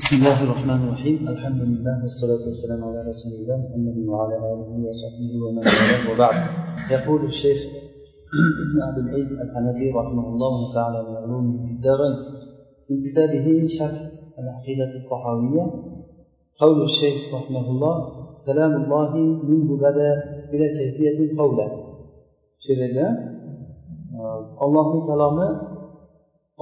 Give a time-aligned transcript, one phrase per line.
[0.00, 1.28] بسم الله الرحمن الرحيم.
[1.34, 6.02] الحمد لله والصلاة والسلام على رسول الله محمد وعلى آله وصحبه ومن والاه.
[6.10, 6.36] وبعد.
[6.94, 7.60] يقول الشيخ
[8.64, 12.16] ابن عبد العزيز الحنفي رحمه الله تعالى من علوم الدارين
[12.86, 13.46] في كتابه
[13.78, 13.98] شرح
[14.38, 15.64] العقيدة الطحاوية
[16.62, 17.94] قول الشيخ رحمه الله
[18.46, 19.10] كلام الله
[19.50, 20.10] منه بدا
[20.52, 21.66] بلا كيفية قولا
[22.64, 23.06] she'rida
[24.64, 25.48] ollohni kalomi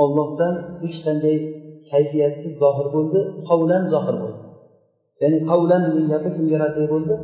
[0.02, 1.61] ollohdan hech qanday
[1.92, 4.40] kayfiyatsiz zohir bo'ldi qavlan zohir bo'ldi.
[5.22, 7.14] Ya'ni qavlan degan gapi kimga raddiy bo'ldi?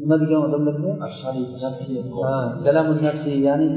[0.00, 0.90] Nima degan odamlarga?
[2.64, 3.32] Kalamu nafsi.
[3.48, 3.68] Ya'ni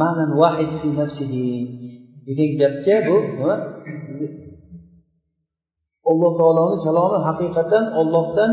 [0.00, 1.46] ma'nan vahid fi nafsihi
[2.26, 3.54] degan gapga bu nima?
[6.10, 8.50] Alloh taoloni kalomi haqiqatan ollohdan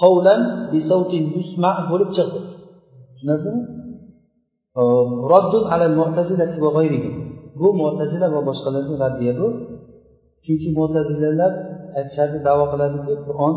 [0.00, 0.40] qavlan
[1.90, 2.40] bo'lib chiqdi.
[3.12, 3.62] Tushunarlimi
[5.32, 7.27] roddun alal mu'tazilati va g'ayrihim
[7.58, 9.48] bu mo'tazila va boshqalarga raddiya bu.
[10.44, 11.52] Chunki mo'tazilalar
[11.98, 13.54] aytishadi davo qiladiki qur'on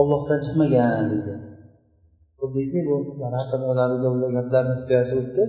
[0.00, 1.34] ollohdan chiqmagan deydi
[2.38, 2.94] xuddiki bu
[3.36, 3.90] haqida ular
[4.36, 5.42] gaplarni hikoyasi o'tdi.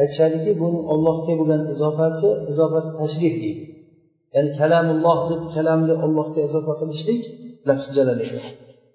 [0.00, 3.64] Aytishadiki buni ollohga bo'lgan izofasi izofati tashrif deydi.
[4.34, 7.22] Ya'ni kalamulloh deb kalamni ollohga izofa qilishlik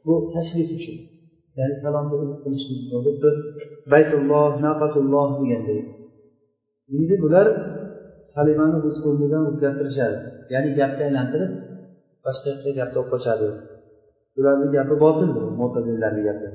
[0.06, 0.98] bu tashrif uchun.
[1.60, 3.30] Ya'ni kalomni qilishlik xuddi
[3.92, 5.82] baytulloh naqatulloh deganday
[6.98, 7.48] endi bular
[8.36, 10.18] kalimani o'z o'rnidan o'zgartirishadi.
[10.54, 11.52] Ya'ni gapni aylantirib
[12.26, 13.48] boshqa yoqqa gapni olib qochadi
[14.40, 16.48] ularni gapi botil mo'tadillarni gapi.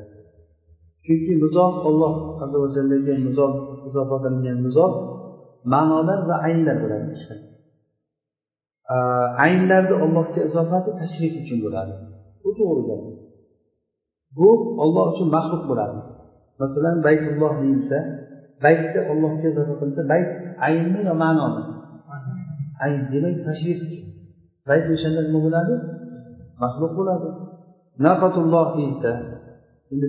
[1.05, 3.53] Chunki muzof olloh azza vajallaga muzof
[3.89, 4.93] izofa qilingan muzof
[5.73, 7.07] ma'nolar va aynlar bo'ladi
[9.47, 11.95] aynlarni ollohga izofasi tashrif uchun bo'ladi.
[12.43, 13.03] Bu to'g'ri gap.
[14.39, 14.49] Bu
[14.83, 15.99] olloh uchun maxluq bo'ladi.
[16.63, 17.99] Masalan baytulloh deyilsa
[18.65, 20.29] baytni ollohga izofa qilinsa bayt
[20.67, 21.63] aynmi yo ma'nomi
[22.85, 24.05] ayn demak tashrif uchun.
[24.69, 25.75] Bayt o'shanda nima bo'ladi?
[26.63, 27.29] Maxluq bo'ladi.
[28.05, 29.13] Naqatulloh deyilsa
[29.93, 30.07] endi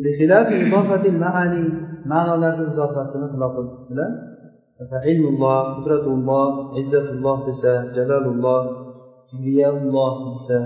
[2.12, 4.12] ma'nolarni izofasini xilofi bilan
[4.80, 6.48] masalan ilmulloh qudratulloh
[6.82, 8.62] izzatulloh desa jalalulloh
[9.30, 10.60] kibriyaulloh desa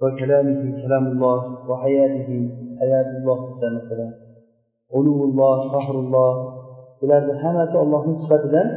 [0.00, 2.36] va kalamihi kalamulloh va hayatihi
[2.80, 4.10] hayatulloh desa masalan
[4.98, 6.32] ulug'ulloh fahrulloh
[7.00, 8.68] bularni hammasi ollohni sifatidan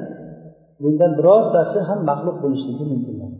[0.81, 3.35] bundan birortasi ham maxluq bo'lishligi mumkin emas.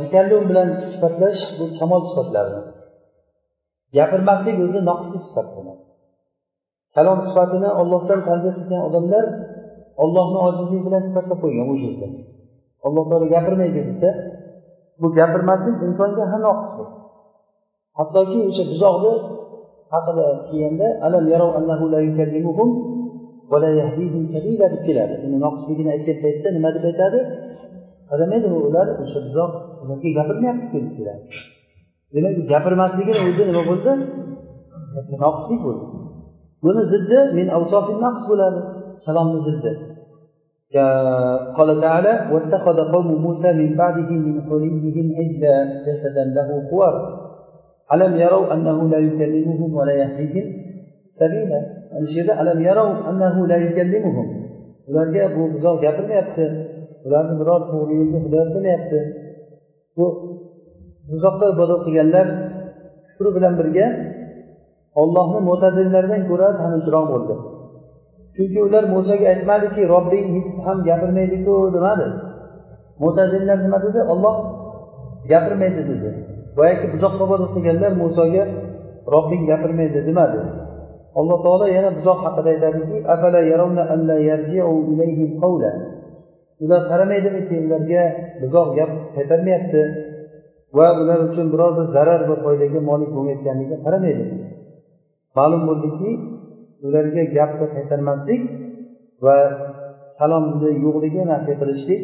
[0.00, 2.60] Takallum bilan sifatlash bu kamol sifatlari
[3.96, 5.46] gapirmaslik o'zi noqislik sifat
[6.94, 9.24] kalom sifatini ollohdan tanzih qilgan odamlar
[10.04, 12.08] ollohni ojizlik bilan sifatlab qo'ygan o'sha yerda
[12.86, 14.08] alloh taolo gapirmaydi desa
[15.00, 16.88] bu gapirmaslik insonga ham noqisdir
[17.98, 19.12] hattoki o'sha buzoqni
[19.92, 22.70] haqida kelganda alam yarov annahu la yukallimuhum
[23.50, 27.20] ولا يهديهم سبيلا بالكلى لكن ناقص لكن أجل فيتا لما دي فيتا دي
[28.12, 29.52] هذا ما يدهو أولاد وشب زوغ
[29.88, 31.14] لكي جابر ما يحكي كل كلا
[32.12, 33.86] لأنك جابر ما سيكي نوزن ما قلت
[35.20, 35.82] ناقص لك قلت
[36.62, 38.46] بنا زد من أوصاف النقص ولا
[39.06, 39.90] كلام سلام
[41.56, 47.20] قال تعالى واتخذ قوم موسى من بعده من حليهم عجلا جسدا له خوار.
[47.94, 50.46] ألم يروا أنه لا يكلمهم ولا يهديهم
[51.10, 54.26] سبيلا؟ Ana shu yerda alam yarov annahu la yukallimuhum?
[54.88, 56.44] Ularga bu buzoq gapirmayapti.
[57.06, 58.98] Ularni biror to'g'ri yo'lga hidoyat qilmayapti.
[59.96, 60.06] Bu
[61.10, 62.26] buzoqqa ibodat qilganlar
[63.06, 63.86] kufr bilan birga
[65.02, 67.34] ollohni mo'tazillardan ko'ra tanishroq bo'ldi.
[68.34, 72.06] Chunki ular musoga aytmadiki robbing hech ham gapirmaydiku demadi.
[73.02, 74.00] Mo'tazillar nima dedi?
[74.12, 74.36] Olloh
[75.32, 76.10] gapirmaydi dedi.
[76.56, 78.44] Boyagi buzoqqa ibodat qilganlar musoga
[79.14, 80.40] robbing gapirmaydi demadi.
[81.18, 82.96] Alloh taolo yana buzoq haqida aytadiki
[86.64, 88.02] ular qaramaydimiki ularga
[88.42, 89.82] buzoq gap qaytarmayapti
[90.76, 94.24] va ular uchun biror bir zarar va foydaga molik bo'lmayotganligiga qaramaydi.
[95.38, 96.10] Ma'lum bo'ldiki
[96.86, 98.42] ularga gapni qaytarmaslik
[99.24, 99.36] va
[100.20, 102.02] kalomni yo'qligi nafiy qilishlik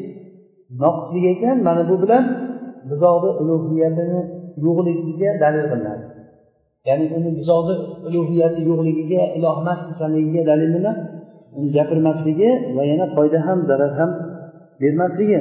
[0.83, 1.57] noqislik ekan.
[1.69, 2.25] Mana bu bilan
[2.91, 4.21] buzoqni ulug'iyatini
[4.65, 6.05] yo'qligiga dalil qilinadi.
[6.89, 7.75] Ya'ni uni buzoqni
[8.07, 10.93] ulug'iyati yo'qligiga iloh emas ekanligiga dalil nima?
[11.57, 14.11] Uni gapirmasligi va yana foyda ham zarar ham
[14.81, 15.41] bermasligi.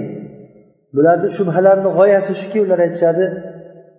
[0.95, 3.25] Bularni shubhalarini g'oyasi shuki ular aytishadi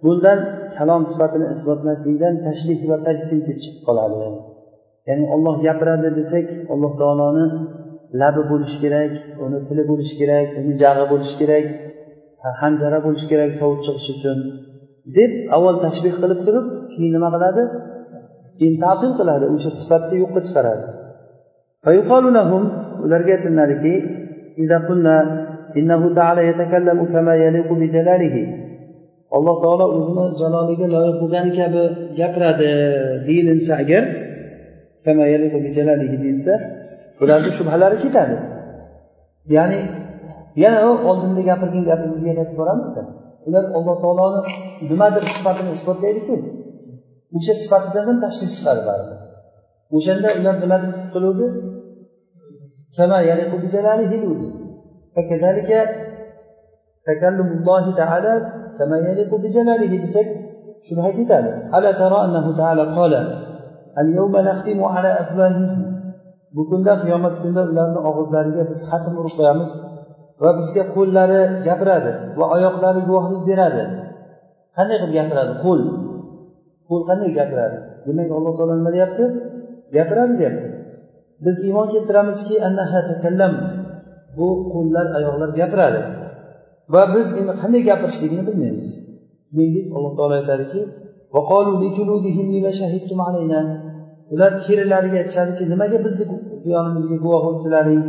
[0.04, 0.38] bundan
[0.78, 4.18] kalom sifatini isbotlashlikdan tashrih va tajsin kelib chiqib qoladi.
[5.08, 7.46] Ya'ni olloh gapiradi desak alloh taoloni
[8.20, 9.12] labi bo'lishi kerak
[9.44, 11.66] uni tili bo'lishi kerak uni jag'i bo'lishi kerak
[12.62, 14.38] hanjara bo'lishi kerak sovut chiqishi uchun
[15.16, 17.63] deb avval tashbih qilib turib keyin nima qiladi
[18.57, 20.85] keyin tatil qiladi o'sha sifatni yo'qqa chiqaradi
[23.05, 23.95] ularga aytiladiki
[25.79, 28.37] إنه تعالى يتكلم كما يليق بجلاله
[29.37, 31.83] alloh taolo o'zini jaloliga loyiq bo'lgani kabi
[32.19, 32.71] gapiradi
[33.27, 34.03] deyilinsa agar
[36.23, 36.53] deyilsa
[37.19, 38.35] bularni shubhalari ketadi
[39.55, 39.79] ya'ni
[40.63, 42.93] yana u oldinda gapirgan gapimizga qaytib boramiz
[43.47, 44.39] ular alloh taoloni
[44.91, 46.35] nimadir sifatini isbotlaydiku
[47.36, 49.18] o'sha sifatidan ham tashqari chiqadi baribir
[49.96, 51.46] o'shanda ular biladi qiluvdi?
[60.04, 60.26] Desak
[60.86, 61.50] shuni ayt etadi.
[66.56, 69.70] Bu kunda qiyomat kunida ularni og'izlariga biz xatm urib qo'yamiz
[70.42, 73.82] va bizga qo'llari gapiradi va oyoqlari guvohlik beradi.
[74.76, 75.52] Qanday qilib gapiradi?
[75.64, 75.80] Qo'l
[76.88, 79.24] qo'l qanday gapiradi demak alloh taolo nima deyapti?
[79.96, 80.68] Gapiradi deyapti.
[81.44, 82.54] Biz iymon keltiramizki
[84.38, 86.00] bu qo'llar oyoqlar gapiradi.
[86.94, 88.86] Va biz endi qanday gapirishligini bilmaymiz.
[89.48, 90.80] Shuningdek alloh taolo aytadiki
[94.34, 96.24] ular terilariga aytishadiki nimaga bizni
[96.64, 98.02] ziyonimizga guvoh bo'ldilaring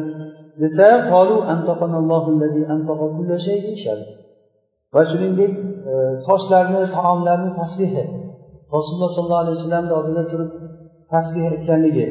[0.62, 0.88] desa
[4.94, 5.54] va shuningdek
[5.92, 5.94] e,
[6.28, 8.04] toshlarni taomlarni tasbehi
[8.76, 10.50] rasululloh sollallohu alayhi vasallamni oldida turib
[11.14, 12.08] tasbih aytganligi.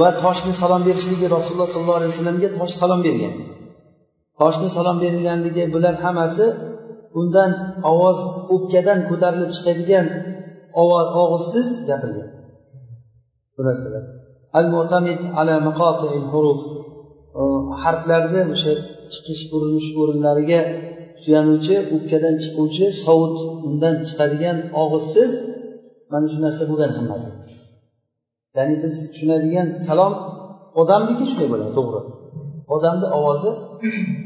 [0.00, 3.34] Va toshni salom berishligi rasululloh sollallohu alayhi vasallamga tosh salom bergan.
[4.40, 6.46] Toshni salom berilganligi bular hammasi
[7.20, 7.50] undan
[7.92, 8.20] ovoz
[8.54, 10.06] o'pkadan ko'tarilib chiqadigan
[11.22, 12.30] og'izsiz gapirgan.
[13.56, 14.04] Bu narsalar.
[14.58, 15.54] Al mutamid ala
[16.32, 16.60] huruf.
[17.82, 18.72] Harflarni o'sha
[19.14, 20.60] chiqish urinish o'rinlariga
[21.22, 23.36] suyanuvchi o'pkadan chiquvchi sovut
[23.68, 25.32] undan chiqadigan og'izsiz
[26.12, 27.28] mana shu narsa bo'lgan hammasi.
[28.56, 30.12] Ya'ni biz tushunadigan kalom
[30.80, 32.00] odamniki shunday bo'ladi to'g'ri.
[32.74, 33.50] Odamni ovozi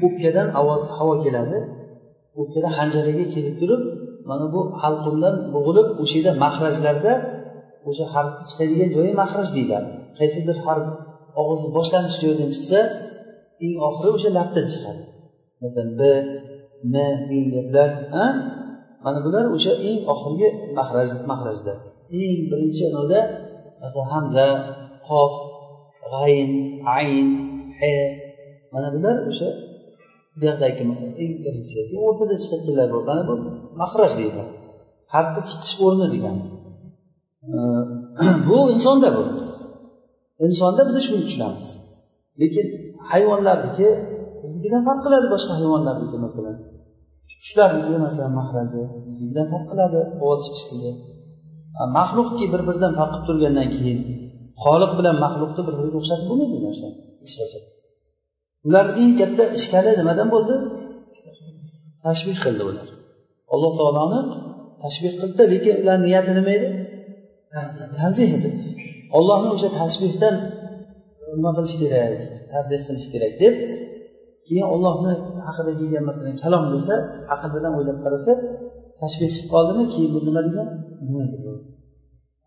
[0.07, 0.49] o'pkadan
[0.99, 1.59] havo keladi
[2.41, 3.83] o'pkada hanjaraga kelib turib
[4.31, 7.13] mana bu halqumdan bo'g'ilib o'sha yerda mahrajlarda
[7.89, 9.89] o'sha harfni chiqadigan joyi mahraj deyiladi.
[10.19, 10.87] Qaysidir harf
[11.41, 12.79] og'izni boshlanish joyidan chiqsa
[13.65, 15.03] eng oxiri o'sha labdan chiqadi.
[15.63, 16.03] Masalan b
[16.93, 16.95] n
[17.53, 17.91] degan
[19.05, 20.49] mana bular o'sha eng oxirgi
[20.79, 21.75] mahraj mahrajda
[22.23, 23.21] eng birinchi anavda
[23.83, 24.47] masalan hamza
[25.09, 25.33] qof
[26.13, 26.51] g'ayn
[26.99, 27.27] ayn
[27.79, 27.95] he
[28.73, 29.49] mana bular o'sha
[30.39, 30.83] bu yoqdagi
[31.23, 33.35] eng birinchi o'rtada chiqadiganlar bor mana bu
[33.81, 34.53] mahraj deyiladi
[35.15, 36.45] harfni chiqish o'rni degani.
[38.49, 39.25] Bu insonda bu.
[40.47, 41.67] Insonda biz shuni tushunamiz.
[42.41, 42.67] Lekin
[43.13, 43.89] hayvonlarniki
[44.43, 46.57] biznikidan farq qiladi boshqa hayvonlarniki masalan.
[47.41, 50.93] Qushlarniki masalan mahraji biznikidan farq qiladi ovoz chiqishligi.
[51.99, 53.99] Maxluqki bir biridan farq qilib turgandan keyin
[54.65, 56.87] xoliq bilan maxluqni bir biriga o'xshatib bo'lmaydi bu narsa?
[57.23, 57.63] Hech qachon.
[58.69, 60.55] Ularni eng katta ishkali nimadan bo'ldi?
[62.05, 62.89] Tashbih qildi ular.
[63.55, 64.21] Alloh taoloni
[64.85, 66.69] tashbih qildi lekin ularni niyati nima edi?
[68.01, 68.51] Tanzih edi.
[69.19, 70.35] Ollohni o'sha tashbihdan
[71.37, 72.19] nima qilish kerak?
[72.53, 73.55] Tazih qilish kerak deb
[74.47, 75.13] keyin ollohni
[75.47, 76.95] haqida kelgan masalan kalom desa
[77.35, 78.33] aql bilan o'ylab qarasa
[79.01, 80.69] tashbih chiqib qoldimi keyin bu nima degan?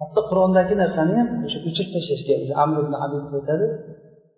[0.02, 2.34] Hatto qur'ondagi narsani ham o'sha o'chirib tashlashga
[2.64, 3.66] amr ibn abid aytadi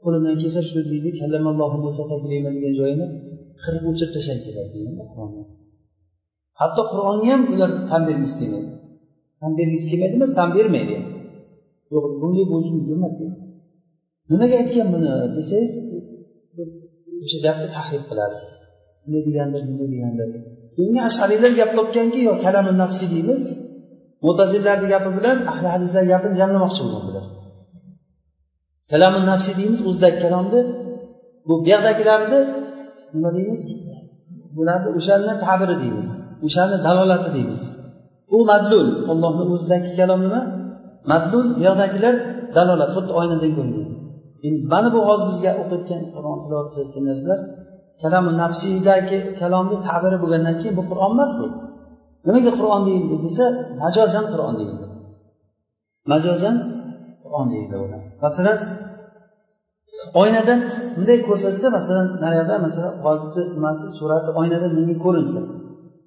[0.04, 3.06] qo'limdan kelsa shu deydi kallamallohu muso taklima degan joyini
[3.63, 4.80] qirib o'chirib tashlab keladi
[6.62, 8.72] hatto qur'onga ham ular tan bergisi kelmaydi.
[9.39, 10.96] Tan bergisi kelmaydi emas tan bermaydi.
[11.94, 13.16] Yo'q bunga bo'lsin emas
[14.32, 15.74] nimaga aytgan buni desangiz
[17.24, 18.38] o'sha gapni tahrif qiladi.
[19.04, 20.30] Bunday degandir bunday degandir
[20.76, 23.42] keyin ashariylar gap topganki yo kalami nafsiy deymiz
[24.26, 27.26] mo'tazillarni gapi bilan ahli hadislar gapini jamlamoqchi bo'lgandilar.
[28.92, 30.60] Kalamu nafsiy deymiz o'zidagi kalomni
[31.48, 32.40] bu buyoqdagilarni
[33.14, 33.62] nima deymiz?
[34.58, 36.10] Bularni o'shani ta'biri deymiz
[36.46, 37.62] o'shani dalolati deymiz.
[38.36, 40.42] U madlul ollohni o'zidagi kalom nima?
[41.12, 42.16] Madlul buyoqdagilar
[42.56, 44.00] dalolat xuddi oynadek ko'ringan
[44.46, 47.40] endi mana bu hozir bizga o'qiyotgan qur'on tilovat qilayotgan narsalar
[48.02, 51.48] kalamu nafsiydagi kalomni ta'biri bo'lgandan keyin bu qur'on emas bu.
[52.28, 53.46] Nimaga qur'on deyildi desa
[53.84, 54.86] majozan qur'on deyildi.
[56.12, 56.56] Majozan
[57.24, 57.76] qur'on deyildi
[58.26, 58.58] masalan
[60.22, 60.60] oynadan
[60.96, 65.40] bunday ko'rsatsa masalan naryoqda masalan g'olibni nimasi surati oynada menga ko'rinsa.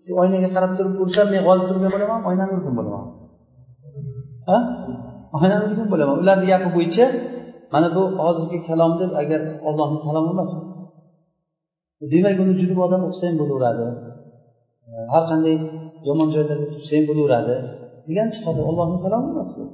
[0.05, 3.05] Shu oynaga qarab turib ursam men g'olib turgan bo'laman oynani urgan bo'laman.
[4.49, 4.59] Ha?
[5.39, 6.17] Oynani urgan bo'laman.
[6.23, 7.07] Ularni gapi bo'yicha
[7.75, 10.51] mana bu hozirgi kalom deb agar ollohni kalomi emas
[12.13, 13.85] demak uni jurib odam o'qisa ham bo'laveradi.
[15.13, 15.57] Har qanday
[16.09, 17.57] yomon joylarga tursa ham bo'laveradi
[18.09, 19.65] degan chiqadi ollohni kalomi emas bu.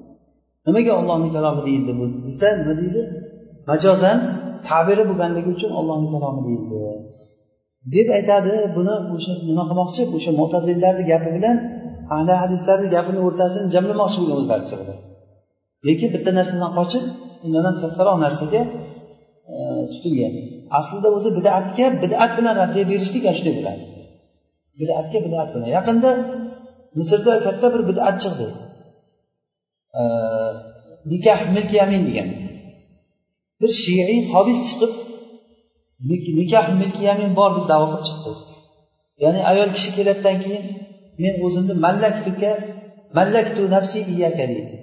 [0.66, 2.04] Nimaga ollohni kalomi deyildi bu?
[2.26, 3.02] Desa nima deydi?
[3.70, 4.18] Majozan
[4.68, 6.76] tabiri bo'lganligi uchun ollohni kalomi deyildi.
[7.94, 10.02] Deb aytadi buni o'sha nima qilmoqchi?
[10.16, 11.56] O'sha mo'tazillarni gapi bilan
[12.16, 14.76] ahli hadislarni gapini o'rtasini jamlamoqchi bo'lgan o'zlaricha
[15.88, 17.04] lekin bitta narsadan qochib
[17.44, 18.62] undan ham kattaroq narsaga
[19.52, 19.56] e,
[19.92, 20.34] tutilgan.
[20.78, 23.82] Aslida o'zi bidatga bidat bilan raddiya berishlik ana shunday bo'ladi.
[24.80, 25.68] Bidatga bidat bilan.
[25.78, 26.10] Yaqinda
[26.98, 28.46] misrda katta bir bidat chiqdi.
[30.00, 30.02] E,
[31.12, 31.70] nikah milk
[32.08, 32.28] degan.
[33.60, 34.92] Bir shiiy hobis chiqib
[36.40, 38.32] nikah milkiyamin bor deb davo qilib chiqdi.
[39.22, 40.64] Ya'ni ayol kishi keladidan keyin
[41.22, 42.50] men o'zimni mallaktuka
[43.18, 44.74] mallaktu nafsi iyaka deydi.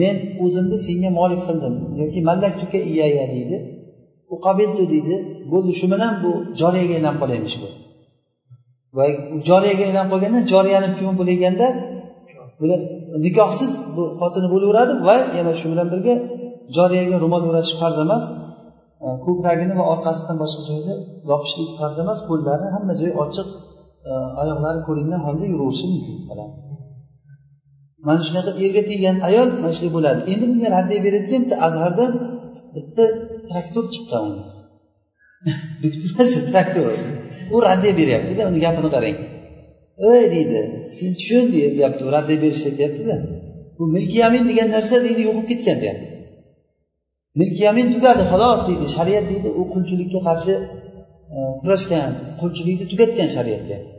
[0.00, 1.74] Men o'zimni senga molik qildim.
[2.00, 3.56] Yoki mallaktuka iyaya deydi.
[4.32, 5.14] U qabiltu deydi.
[5.52, 7.68] Bo'ldi shu bilan bu joriyaga aylanib qolaymish bu.
[8.96, 9.04] Va
[9.48, 11.66] joriyaga aylanib qolganda joriyani kuyov bo'lganda
[13.26, 16.14] nikohsiz bu xotini bo'laveradi va yana shu bilan birga
[16.76, 18.24] joriyaga ro'mol o'ratish farz emas.
[19.26, 20.94] Ko'kragini va orqasidan boshqa joyda
[21.30, 22.18] yopishlik farz emas.
[22.28, 23.48] Qo'llari hamma joyi ochiq
[24.08, 24.10] e,
[24.42, 26.16] oyoqlari ko'ringan holda yuraverishi mumkin.
[28.06, 30.20] Mana shunaqa erga teggan ayol mana shunday bo'ladi.
[30.32, 32.12] Endi bunga raddiya beradigan bitta azhardan
[32.74, 33.04] bitta
[33.48, 34.28] traktor chiqqan
[35.86, 36.88] emas traktor.
[37.54, 39.16] U raddiya beryaptida uni gapini qarang.
[40.12, 40.60] Ey deydi
[40.94, 43.16] sen tushun deyapti raddiya berishda deyaptida.
[43.76, 46.08] Bu milkiyamin degan narsa deydi yo'qolib ketgan deyapti.
[47.40, 50.54] Milkiyamin tugadi xolos deydi shariat deydi u qulchilikka qarshi
[51.36, 53.94] e, kurashgan qulchilikni tugatgan shariat deyapti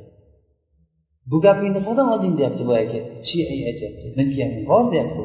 [1.32, 4.32] bu gapingni qayerdan olding deyapti boyagi shiiy aytyapti milk
[4.70, 5.24] bor deyapti.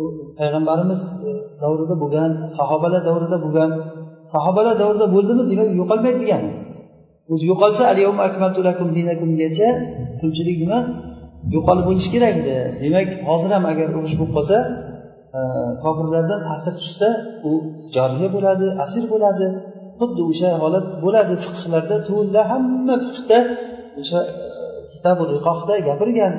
[0.00, 0.04] U
[0.38, 1.30] payg'ambarimiz e,
[1.62, 3.70] davrida bo'lgan sahobalar davrida bo'lgan
[4.34, 6.50] sahobalar davrida bo'ldimi demak yo'qolmaydi degani
[7.32, 7.82] o'zi yo'qolsa
[8.96, 9.68] dinakumgacha
[10.20, 10.78] qulchilik nima?
[11.54, 12.56] Yo'qolib bo'lishi kerak edi.
[12.82, 14.56] Demak hozir ham agar urush bo'lib qolsa
[15.38, 15.40] e,
[15.82, 17.08] kofirlardan ta'sir tushsa
[17.48, 17.50] u
[17.96, 19.46] joriya bo'ladi asir bo'ladi.
[19.98, 21.34] Xuddi o'sha holat bo'ladi.
[21.44, 23.38] Fiqhlarda to'la hamma fiqda
[24.00, 24.63] o'sha e,
[25.76, 26.34] e, gapirgan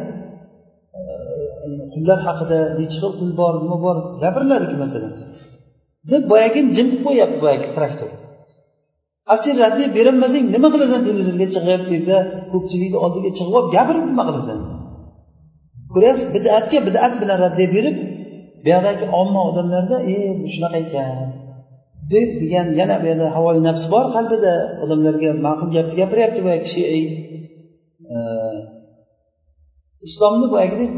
[1.94, 5.14] qullar haqida nechi xil qul bor nima bor gapiriladiku masalan.
[6.12, 8.10] Deb boyagi jim qilib qo'yyapti boyagi traktor.
[9.34, 12.18] Asl raddiya berolmasang nima qilasan televizorga chiqib bu yerda
[12.52, 14.60] ko'pchilikni oldiga chiqib olib gapirib nima qilasan?
[15.94, 17.96] Ko'ryapsiz bidatga bidat bilan raddiya berib
[18.64, 21.18] buyoqdagi omma odamlarda e bu shunaqa ekan.
[22.14, 24.54] deb degan yana bu yerda havoyi nafs bor qalbida.
[24.84, 26.82] Odamlarga ma'qul gapni gapiryapti boyagi kishi
[30.08, 30.92] islomni boyagidek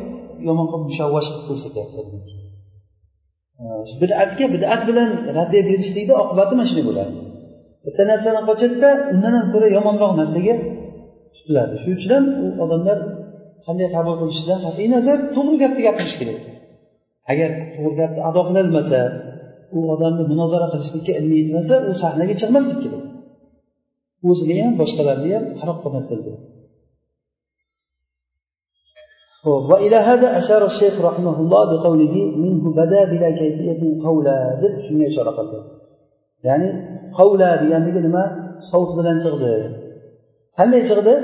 [0.47, 2.01] yomon qilib mushavvash qilib ko'rsatyapti
[4.01, 7.13] bidatga bidat bilan raddiya berishlikni oqibati mana shunday bo'ladi.
[7.85, 10.55] Bitta narsadan qochadida undan ham ko'ra yomonroq narsaga
[11.35, 11.75] tutiladi.
[11.83, 12.97] Shuning uchun ham u odamlar
[13.65, 16.39] qanday qabul qilishidan qat'iy nazar to'g'ri gapni gapirish kerak.
[17.31, 18.99] Agar to'g'ri gapni ado qilolmasa
[19.77, 23.03] u odamni munozara qilishlikka ilmi yetmasa u sahnaga chiqmaslik kerak.
[24.29, 26.41] O'ziga ham boshqalarga ham qaroq qilmaslik kerak.
[29.45, 35.27] وإلى هذا أشار الشيخ رحمه الله بقوله منه بدا بلا كيفية قولا ذب شنو أشار
[36.43, 38.23] يعني قولا بيان بلا ما
[38.71, 39.87] صوت بلا تغدر
[40.55, 41.19] هل يتغدر؟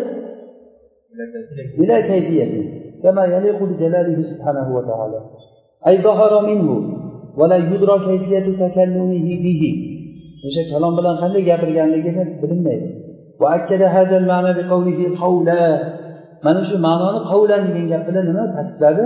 [1.78, 2.74] بلا كيفية.
[3.04, 5.22] كما يليق بجلاله سبحانه وتعالى.
[5.88, 6.98] أي ظهر منه
[7.38, 9.10] ولا يدرى كيفية تكلمه
[9.44, 9.64] به.
[10.46, 13.04] مش كلام بلا خلي جابر يعني
[13.42, 15.94] وأكد هذا المعنى بقوله قولا.
[16.46, 19.04] Mana shu ma'noni qavlan degan gap bilan nima ta'kidladi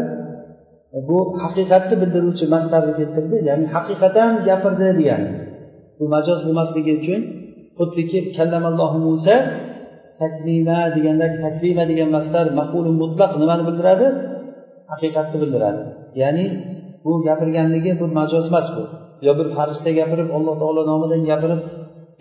[1.08, 5.30] bu haqiqatni bildiruvchi mastarni keltirdi ya'ni haqiqatan gapirdi degani
[5.98, 7.22] bu majoz bo'lmasligi uchun
[7.78, 9.36] xuddiki kallamallohu musa
[10.22, 14.08] taklima degandagi taklima degan mastar maqulun mutlaq nimani bildiradi?
[14.92, 15.82] Haqiqatni bildiradi.
[16.22, 16.46] Ya'ni
[17.04, 18.84] bu gapirganligi bu majoz emas bu.
[19.26, 21.62] Yo bir farishta gapirib alloh taolo nomidan gapirib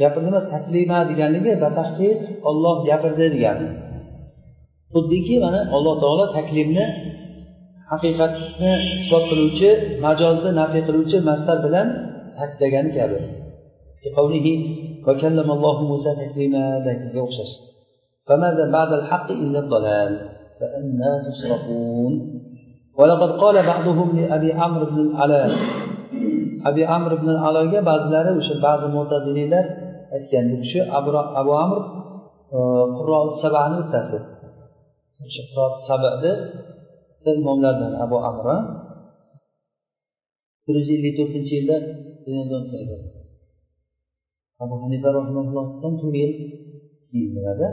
[0.00, 2.18] gapirdi emas taklima deganligi batahqiq
[2.50, 3.68] olloh gapirdi degani
[4.95, 6.85] xuddiki mana alloh taolo taklimni
[7.91, 9.69] haqiqatni isbot qiluvchi
[10.05, 11.87] majozni nafiy qiluvchi mastar bilan
[12.37, 13.17] ta'kidlagani kabi
[17.27, 17.55] o'xshash
[18.27, 20.13] فماذا بعد الحق إلا الضلال
[20.59, 22.13] فأنا تصرفون
[22.99, 25.49] ولقد قال بعضهم لأبي عمرو بن العلاء
[26.69, 29.65] abi amr ibn aloga ba'zilari o'sha ba'zi mo'taziliylar
[30.15, 30.79] aytgan bu kishi
[31.41, 31.79] abu amr
[32.97, 34.17] qurro sabani bittasi
[35.24, 36.32] O'sha qurro sabani
[37.40, 38.46] imomlardan abu amr
[40.64, 41.76] bir yuz ellik to'rtinchi yilda
[42.24, 43.02] dunyodan o'tgan
[44.62, 46.32] abu hanifa rahimaullohdan to'rt yil
[47.08, 47.66] keyin bo'ladi.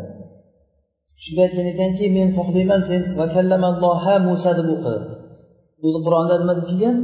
[1.24, 3.02] Shunda aytgan ekanki men xohlayman sen
[4.28, 4.96] musa deb o'qi.
[5.86, 6.98] O'zi qur'onda nima deb kelgan?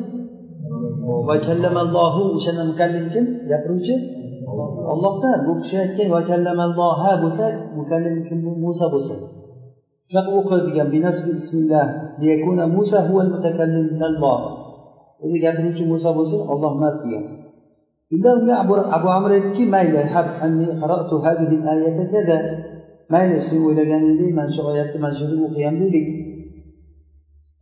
[1.27, 3.25] Va kallamallohu o'shanda mukallim kim?
[3.51, 3.95] Gapiruvchi?
[4.93, 7.45] Ollohda bu kishi aytgan vakallamalloha bo'lsa
[7.79, 8.37] mukallim kim?
[8.63, 9.15] Muso bo'lsa.
[10.09, 10.87] Shunaqa o'qiladigan
[11.37, 11.85] bismillah
[12.21, 14.39] liyakuna musa huval mutakallim minalloh
[15.23, 17.25] o'zi gapiruvchi muso bo'lsin olloh emas degan
[18.09, 19.97] shunda unga abu, abu amr aytdiki mayli
[23.13, 26.07] mayli sen o'ylaganingdek mana shu oyatni mana shu yerda o'qiyam deylik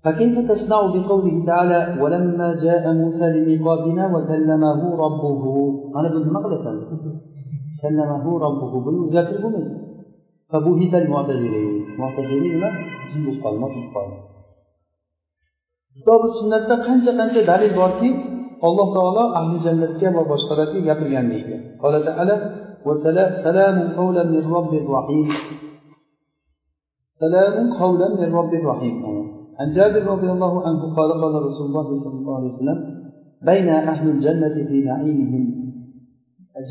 [0.05, 5.41] فكيف تصنع بقوله تعالى ولما جاء موسى لميقاتنا وكلمه ربه
[5.97, 6.71] أنا بنت مقلسا
[7.81, 9.63] كلمه ربه بالوزات البني
[10.49, 12.63] فبهت المعتزلين معتزلين
[13.11, 14.09] جيب قال ما في قال
[15.95, 18.11] كتاب السنة كان كان دليل باركي
[18.63, 21.39] الله تعالى أهل الجنة كما بشرت يقول يعني
[21.81, 22.35] قال تعالى
[22.85, 25.27] وسلام سلام قولا من رب الرحيم
[27.09, 28.95] سلام قولا من رب الرحيم
[29.59, 32.79] عن جابر رضي الله عنه قال قال رسول الله صلى الله عليه وسلم
[33.41, 35.67] بين أهل الجنة في نعيمهم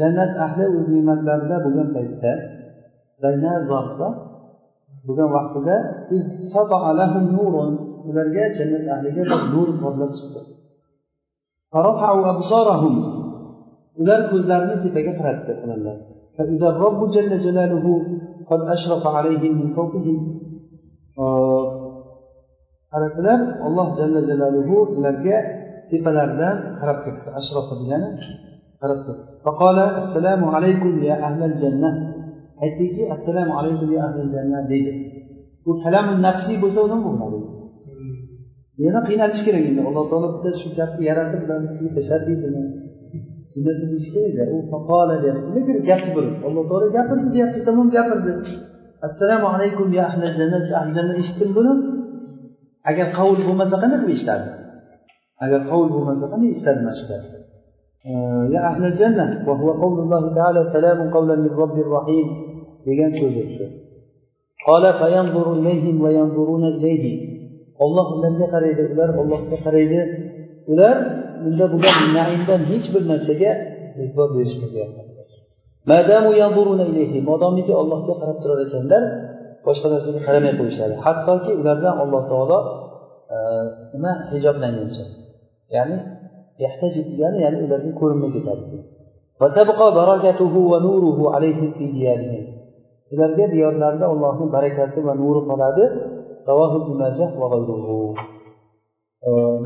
[0.01, 2.56] جنة أهل ونعمة لا بد من
[5.07, 5.77] bo'lgan vaqtida
[8.09, 10.41] ularga jannat ahliga bir nur porlab chiqdi
[14.01, 15.53] ular ko'zlarini tepaga qaratdi
[22.93, 25.37] qarasalar alloh jalla jalaluhu ularga
[25.91, 28.09] tepalaridan qarab turibdi ashrofa degani
[28.81, 31.15] qarab turibdi فقال السلام عليكم يا
[31.51, 31.91] الجنة
[32.65, 34.93] aytdiki assalomu alaykum ya ahli janna deydi
[35.67, 37.39] bu kalamu nafsiy bo'lsa nima bo'ladi
[38.85, 41.43] yana qiynalish kerak endi alloh taolo bitta shu gapni yaratib
[41.97, 42.63] tashabbiydimi
[43.55, 47.59] bu narsa deyish kerak u faqola deyapti nima kerak gapni bo'lib alloh taolo gapirdi deyapti
[47.69, 48.33] tamom gapirdi
[49.07, 51.73] assalomu alaykum ya ahli jannat ahli jannat eshitdim buni
[52.91, 54.49] agar qavul bo'lmasa qanday qilib eshitadi
[55.45, 57.37] agar qavul bo'lmasa qanday eshitadi mana shu gapni
[58.55, 62.27] يا أهل الجنة وهو قول الله تعالى سلام قولا من رب رحيم
[62.87, 63.43] degan so'zi
[67.85, 70.01] olloh ularga qaraydi ular ollohga qaraydi.
[70.73, 70.97] Ular
[71.49, 73.51] unda bo'lgan naimdan hech bir narsaga
[74.01, 74.77] e'tibor berishmaydi
[77.31, 79.03] modomiki ollohga qarab turar ekanlar
[79.67, 80.95] boshqa narsaga qaramay qo'yishadi.
[81.07, 82.59] Hattoki ulardan alloh taolo
[83.35, 83.37] e,
[83.95, 84.13] nima?
[84.33, 85.05] Hijoblanguncha
[85.77, 85.97] ya'ni
[87.11, 88.65] degani ya'ni ularga ko'rinmay ketadi.
[93.14, 95.86] ularga diyorlarida allohni barakasi va nuri qoladi
[96.52, 98.14] رواه ابن ماجه وغيره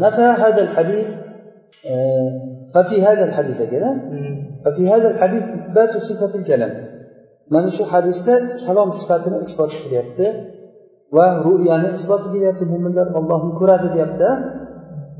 [0.04, 1.08] نفى هذا الحديث
[2.74, 3.91] ففي هذا الحديث كده
[4.65, 6.74] ففي هذا الحديث إثبات صفة الكلام
[7.54, 8.34] mana shu hadisda
[8.65, 10.28] kalom sifatini isbot qilyapti
[11.15, 14.30] va ru'yani isbot qilyapti mo'minlar ollohni ko'radi deyapti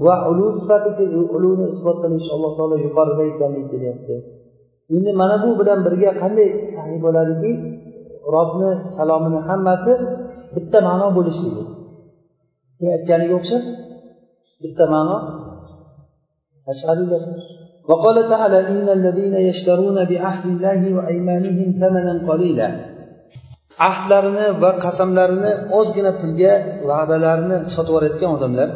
[0.06, 4.16] va ulu sifati uluni isbot qilish alloh taolo yuqorida ekanligi kelyapti
[4.96, 7.52] endi mana bu bilan birga qanday sahiy bo'ladiki
[8.36, 9.94] robni kalomini hammasi
[10.56, 11.64] bitta ma'no bo'lishligi
[12.78, 13.64] sen aytganiga o'xshab
[14.64, 15.18] bitta ma'no
[16.72, 17.24] ash'ariylar
[17.92, 22.70] وقال تعالى إن الذين يشترون بعهد الله وأيمانهم ثمنا قليلا
[23.90, 26.54] ahdlarini va qasamlarini ozgina pulga
[26.90, 28.70] va'dalarini sotib yuborayotgan odamlar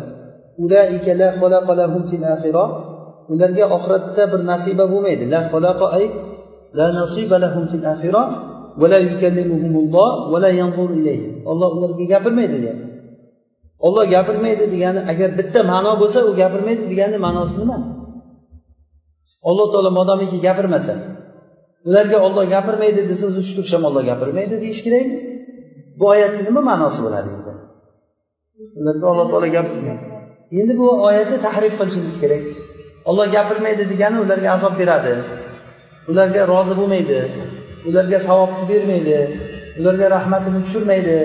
[3.33, 6.05] ularga oxiratda bir nasiba bo'lmaydi la xalaqa ay
[6.79, 8.23] la nasiba lahum fil axira
[11.50, 12.94] olloh ularga gapirmaydi deyapti
[13.86, 17.78] olloh gapirmaydi degani agar bitta ma'no bo'lsa u gapirmaydi degani ma'nosi nima?
[19.48, 20.94] Olloh taolo modomiki gapirmasa
[21.88, 25.06] ularga olloh gapirmaydi desa o'zi tushib ham olloh gapirmaydi deyish kerak.
[25.98, 27.52] Bu oyatni nima ma'nosi bo'ladi endi?
[28.80, 30.02] Ularga olloh taolo gapirmaydi.
[30.60, 32.42] Endi bu oyatni tahrif qilishimiz kerak.
[33.10, 35.12] Olloh gapirmaydi degani ularga azob beradi.
[36.10, 37.18] Ularga rozi bo'lmaydi.
[37.88, 39.18] Ularga savobni bermaydi
[39.80, 41.16] ularga rahmatini tushirmaydi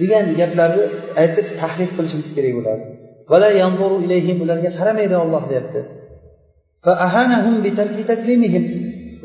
[0.00, 0.84] degan gaplarni
[1.22, 2.84] aytib tahrif qilishimiz kerak bo'ladi.
[4.44, 5.80] Ularga qaramaydi olloh deyapti.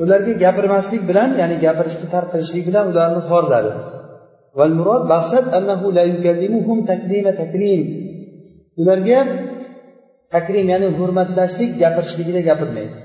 [0.04, 3.72] Ularga gapirmaslik bilan ya'ni gapirishni tark qilishlik bilan ularni xorladi.
[8.82, 9.20] Ularga
[10.34, 12.96] takrim ya'ni hurmatlashlik gapirishligida gapirmaydi.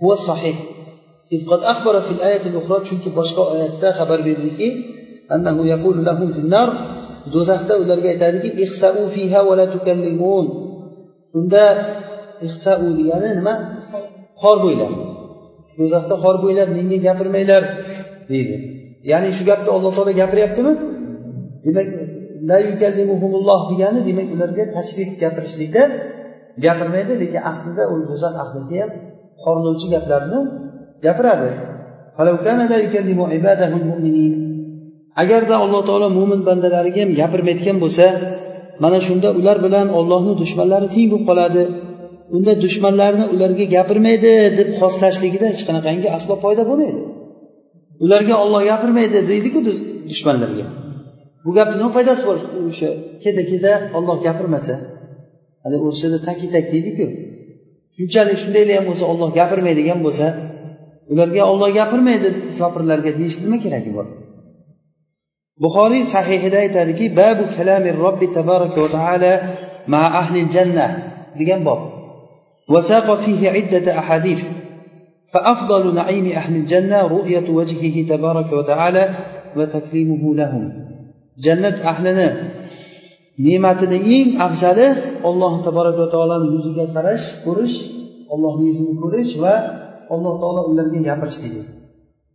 [0.00, 0.56] Bu sahih.
[1.51, 4.67] قد أخبر في الآية الأخرى chunki boshqa oyatda xabar berdiki
[5.35, 6.69] أنه يقول لهم في النار
[7.33, 10.45] do'zaxda ularga aytadiki ihsau fiha va la tukallimun
[11.37, 11.65] unda
[12.47, 13.53] ihsau degani nima
[14.41, 14.91] xor bo'ylar
[15.77, 17.63] do'zaxda xor bo'ylar menga gapirmanglar
[18.31, 18.55] deydi
[19.11, 20.73] ya'ni shu gapni alloh taolo gapiryaptimi
[21.65, 21.87] demak
[23.71, 25.83] degani demak ularga tashrif gapirishlikda
[26.65, 28.91] gapirmaydi lekin aslida u do'zax ahliga ham
[29.43, 30.39] horlovchi gaplarni
[31.04, 31.50] gapiradi.
[35.22, 38.06] Agarda alloh taolo mo'min bandalariga ham gapirmayotgan bo'lsa
[38.82, 41.62] mana shunda ular bilan ollohni dushmanlari teng bo'lib qoladi.
[42.36, 47.00] Unda dushmanlarni ularga gapirmaydi deb xoslashligida hech qanaqangi aslo foyda bo'lmaydi.
[48.04, 49.58] Ularga olloh gapirmaydi deydiku
[50.10, 50.66] dushmanlarga.
[51.44, 52.38] Bu gapni nima foydasi bor
[52.70, 52.90] o'sha
[53.24, 54.74] keta keta olloh gapirmasa?
[55.62, 57.06] Hali o'rishada taki tak deydiku.
[57.96, 60.26] Shunchalik shundaylar ham bo'lsa olloh gapirmaydigan bo'lsa
[61.11, 62.27] ularga olloh gapirmaydi
[62.59, 64.07] kofirlarga deyish nima keragi bor
[65.63, 69.33] buxoriy sahihida aytadiki babu kalami robbi tabaraka va taala
[69.93, 70.87] ma ahli janna
[71.39, 71.81] degan bob
[72.73, 74.41] وساق فيه عدة أحاديث
[75.33, 79.03] فأفضل نعيم أهل الجنة رؤية وجهه تبارك وتعالى
[79.57, 80.63] وتكريمه لهم
[81.45, 82.29] jannat ahlini
[83.45, 84.87] ne'matini eng afzali
[85.29, 87.75] alloh taboraka va taoloni yuziga qarash ko'rish
[88.33, 89.55] ollohni yuzini ko'rish va
[90.14, 91.62] alloh taolo ularga gapirishligi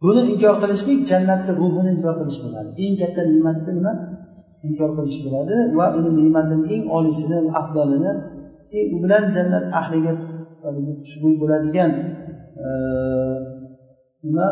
[0.04, 2.70] buni inkor qilishlik jannatni ruhini inkor qilish bo'ladi.
[2.84, 3.94] Eng katta ne'matni nima?
[4.68, 8.12] Inkor qilish bo'ladi va uni ne'matini eng oliysini afzalini
[8.96, 10.14] u bilan jannat ahliga
[11.04, 11.92] xushbo'y bo'ladigan
[14.26, 14.48] nima?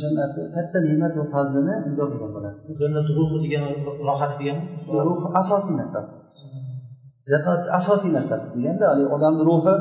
[0.00, 2.58] Jannatni katta ne'mat va fazlini inkor qilgan bo'ladi.
[2.80, 3.62] Jannat ruhi degan
[4.08, 4.62] rohat degani
[5.06, 6.16] ruh asosiy narsasi.
[7.30, 8.86] Jannat asosiy narsasi deganda
[9.16, 9.74] odamni ruhi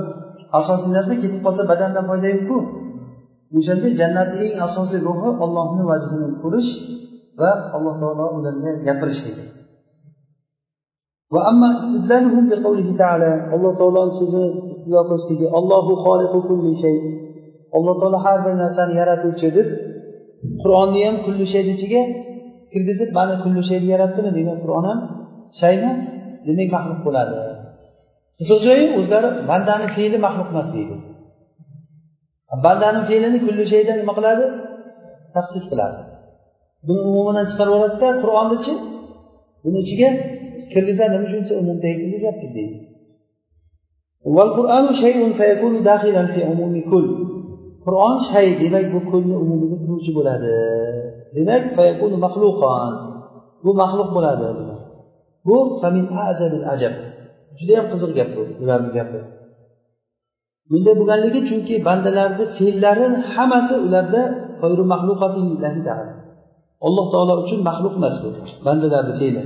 [0.60, 2.58] asosiy narsa ketib qolsa badandan foyda yo'qku
[3.58, 6.70] o'shanda jannatni eng asosiy ruhi ollohni vajhini ko'rish
[7.42, 9.44] va alloh taolo ularga gapirish dedi
[13.56, 15.94] alloh taoloni so'zini istilo qilishligi ollohu
[16.50, 16.98] kulli shay.
[17.78, 19.68] Alloh taolo har bir narsani yaratuvchi deb
[20.62, 22.02] qur'onni ham kulli shayni ichiga
[22.72, 25.00] kirgizib mana kulli shayni yaratdimi degan qur'on ham
[25.62, 25.90] shayni
[26.48, 27.36] demak maxluq bo'ladi.
[28.66, 30.96] jo'yi o'zlari bandani fe'li maxluq emas deydi.
[32.66, 34.46] Bandani fe'lini kulli shayda nima qiladi?
[35.36, 36.00] Tafsiz qiladi.
[36.88, 38.74] Buni umumidan chiqarib yuboradida qur'onnichi
[39.64, 40.10] buni ichiga
[40.72, 42.78] kirgizadi nima uchun umumdagi kirgizyapmiz deydi.
[47.86, 50.54] Qur'on shay demak bu kulni umumiga kiruvchi bo'ladi.
[51.36, 51.64] Demak
[53.64, 54.48] bu maxluq bo'ladi.
[55.48, 55.58] Bu
[56.74, 56.94] ajab.
[57.60, 59.20] Judayam qiziq gap bu ularni gapi.
[60.72, 64.22] Bunday bo'lganligi chunki bandalarni fe'llari hammasi ularda
[66.88, 68.30] alloh taolo uchun maxluq emas bu
[68.66, 69.44] bandalarni fe'li.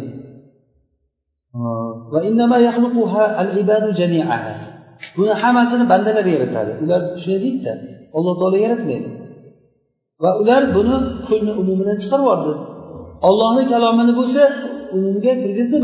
[5.18, 6.72] Buni hammasini bandalar yaratadi.
[6.84, 7.74] Ular shunday deydida
[8.18, 9.10] alloh taolo yaratmaydi.
[10.24, 10.96] Va ular buni
[11.28, 12.54] kulni umumidan chiqarib yubordi
[13.30, 14.42] ollohni kalomini bo'lsa
[14.96, 15.78] umumga kirgizdi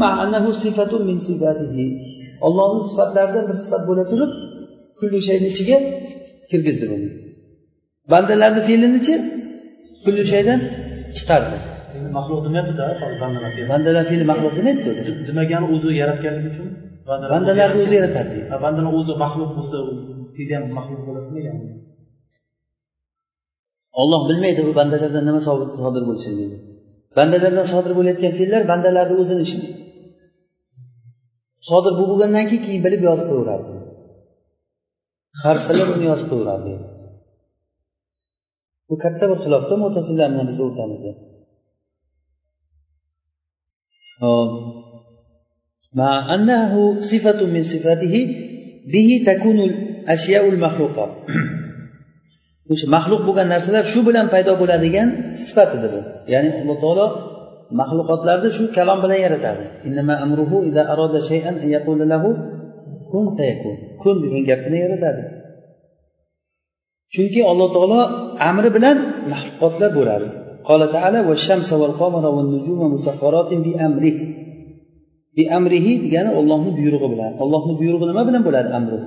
[2.47, 4.32] ollohni sifatlaridan bir sifat bo'la turib
[4.99, 5.77] kulli shayni ichiga
[6.49, 7.08] kirgizdi buni.
[8.13, 9.15] Bandalarni fe'linichi
[10.06, 10.60] kulli shaydan
[11.17, 11.58] chiqardi.
[12.17, 12.86] Maxluq demayaptida
[13.73, 14.23] bandalar fe'li.
[14.32, 14.89] Maxluq demayapti
[15.27, 16.67] demagani o'zi yaratganligi uchun
[17.10, 19.77] bandalarni o'zi yaratadi bandani o'zi maxluq bo'lsa
[20.36, 21.67] fe'li ham maxluq bo'ladi demagani
[24.01, 25.41] olloh bilmaydi bu bandalardan nima
[25.86, 26.45] sodir bo'lishini
[27.17, 29.60] bandalardan sodir bo'layotgan fe'llar bandalarni o'zini ishi
[31.68, 33.72] sodir bo'lib bo'lgandan keyin keyin bilib yozib qo'yaveradi
[35.42, 36.74] farishtalar uni yozib qo'yaveradi
[38.88, 41.12] bu katta bir xilofda mo'tasillar bilan bizni o'rtamizda
[46.00, 46.72] مع أنه
[47.11, 48.14] صفة من صفاته
[48.92, 51.07] به تكون الأشياء المخلوقة
[52.72, 55.09] o'sha maxluq bo'lgan narsalar shu bilan paydo bo'ladigan
[55.46, 56.00] sifat edi bu
[56.33, 57.07] ya'ni alloh taolo
[57.81, 59.64] maxluqotlarni shu kalom bilan yaratadi
[64.02, 65.22] kun degan gapni yaratadi
[67.14, 68.00] chunki alloh taolo
[68.50, 68.96] amri bilan
[69.33, 70.29] maxluqotlar bo'ladi
[70.70, 74.16] قال تعالى والشمس والقمر والنجوم مسخرات بأمره
[75.37, 78.98] بأمره degani ollohni buyrug'i bilan ollohni buyrug'i nima bilan bo'ladi amri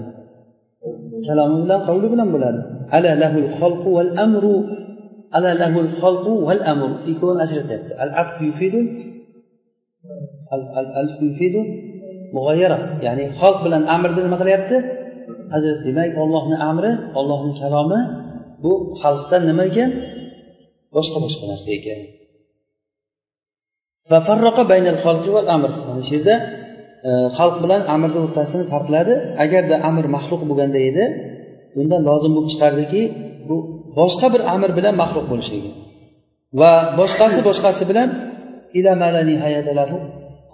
[1.28, 2.60] kalomi bilan qavli bilan bo'ladi
[2.96, 4.56] ala lahul xalqu val amru
[5.37, 8.81] ala lahul xalqu val amr ikkovini ajratyapti al aqf yufidu
[10.55, 10.63] al
[11.01, 11.61] al yufidu
[12.37, 14.77] mug'ayyara ya'ni xalq bilan amrni nima qilyapti
[15.57, 18.01] ajrat demak ollohni amri ollohni kalomi
[18.63, 19.91] bu xalqdan nima ekan
[20.97, 22.01] boshqa boshqa narsa ekan
[25.89, 26.35] mana shu yerda
[27.39, 31.05] xalq bilan amrni o'rtasini farqladi agarda amr maxluq bo'lganda edi
[31.81, 33.03] unda lozim bo'lib chiqardiki
[33.49, 33.57] bu
[33.99, 35.71] boshqa bir amr bilan maxluq bo'lishligi
[36.61, 38.09] va boshqasi boshqasi bilan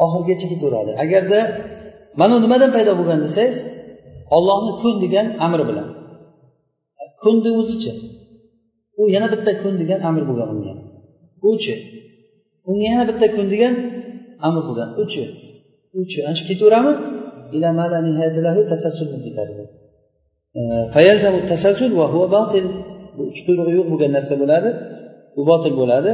[0.05, 1.41] oxirigacha ketaveradi agarda
[2.21, 3.59] mana nimadan paydo bo'lgan desangiz
[4.37, 5.89] ollohni kun degan amri bilan.
[7.23, 7.93] Kunni o'zichi
[9.01, 10.73] u yana bitta kun degan amr bo'lgan unga
[11.51, 11.75] uchi
[12.69, 13.75] unga yana bitta kun degan
[14.47, 14.89] amr bo'lgan.
[15.03, 15.25] Uchi
[16.01, 16.95] uchi ana shu ketaveradimi
[21.95, 22.05] bu
[23.31, 24.71] uch quyrug'i yo'q bo'lgan narsa bo'ladi
[25.37, 26.13] bu botil bo'ladi.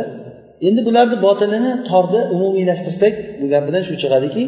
[0.68, 4.44] Endi bularni botilini torda umumiylashtirsak bu gapidan shu chiqadiki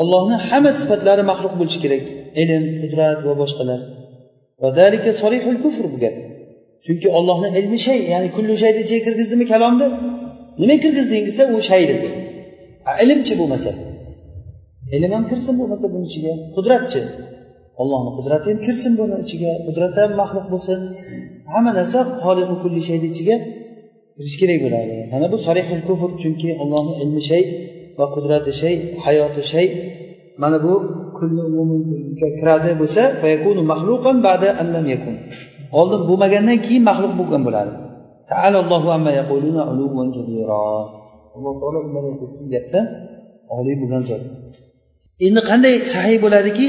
[0.00, 2.02] ollohni hamma sifatlari maxluq bo'lishi kerak
[2.42, 3.80] ilm qudrat va boshqalar.
[4.62, 6.16] Bu gap.
[6.86, 9.86] Chunki ollohni ilmi shay ya'ni kullu shayni ichiga kirgizdimi kalomni
[10.60, 12.08] nima kirgizding desa u shay dedi
[13.04, 13.70] ilmchi bo'lmasa.
[14.96, 17.00] Ilm ham kirsin bo'lmasa buni ichiga qudratchi.
[17.82, 20.80] Ollohni qudrati ham kirsin buni ichiga qudrat ham maxluq bo'lsin.
[21.52, 23.36] Hamma narsa xoliqi kulli ichiga
[24.16, 24.96] kirishi kerak bo'ladi.
[25.12, 27.42] Mana bu sarihul kufr chunki ollohni ilmi shay
[27.98, 29.66] va qudrati shay hayoti shay.
[30.42, 30.74] Mana bu
[32.38, 33.02] kiradi bo'lsa
[35.80, 37.72] oldin bo'lmagandan keyin maxluq bo'lgan bo'ladi.
[41.36, 41.78] Alloh taolo
[42.54, 42.84] gapdan
[43.58, 44.22] oliy bo'lgan zot.
[45.26, 46.66] Endi qanday sahiy bo'ladiki?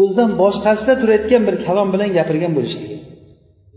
[0.00, 2.96] O'zidan boshqasida turayotgan bir kalom bilan gapirgan bo'lishligi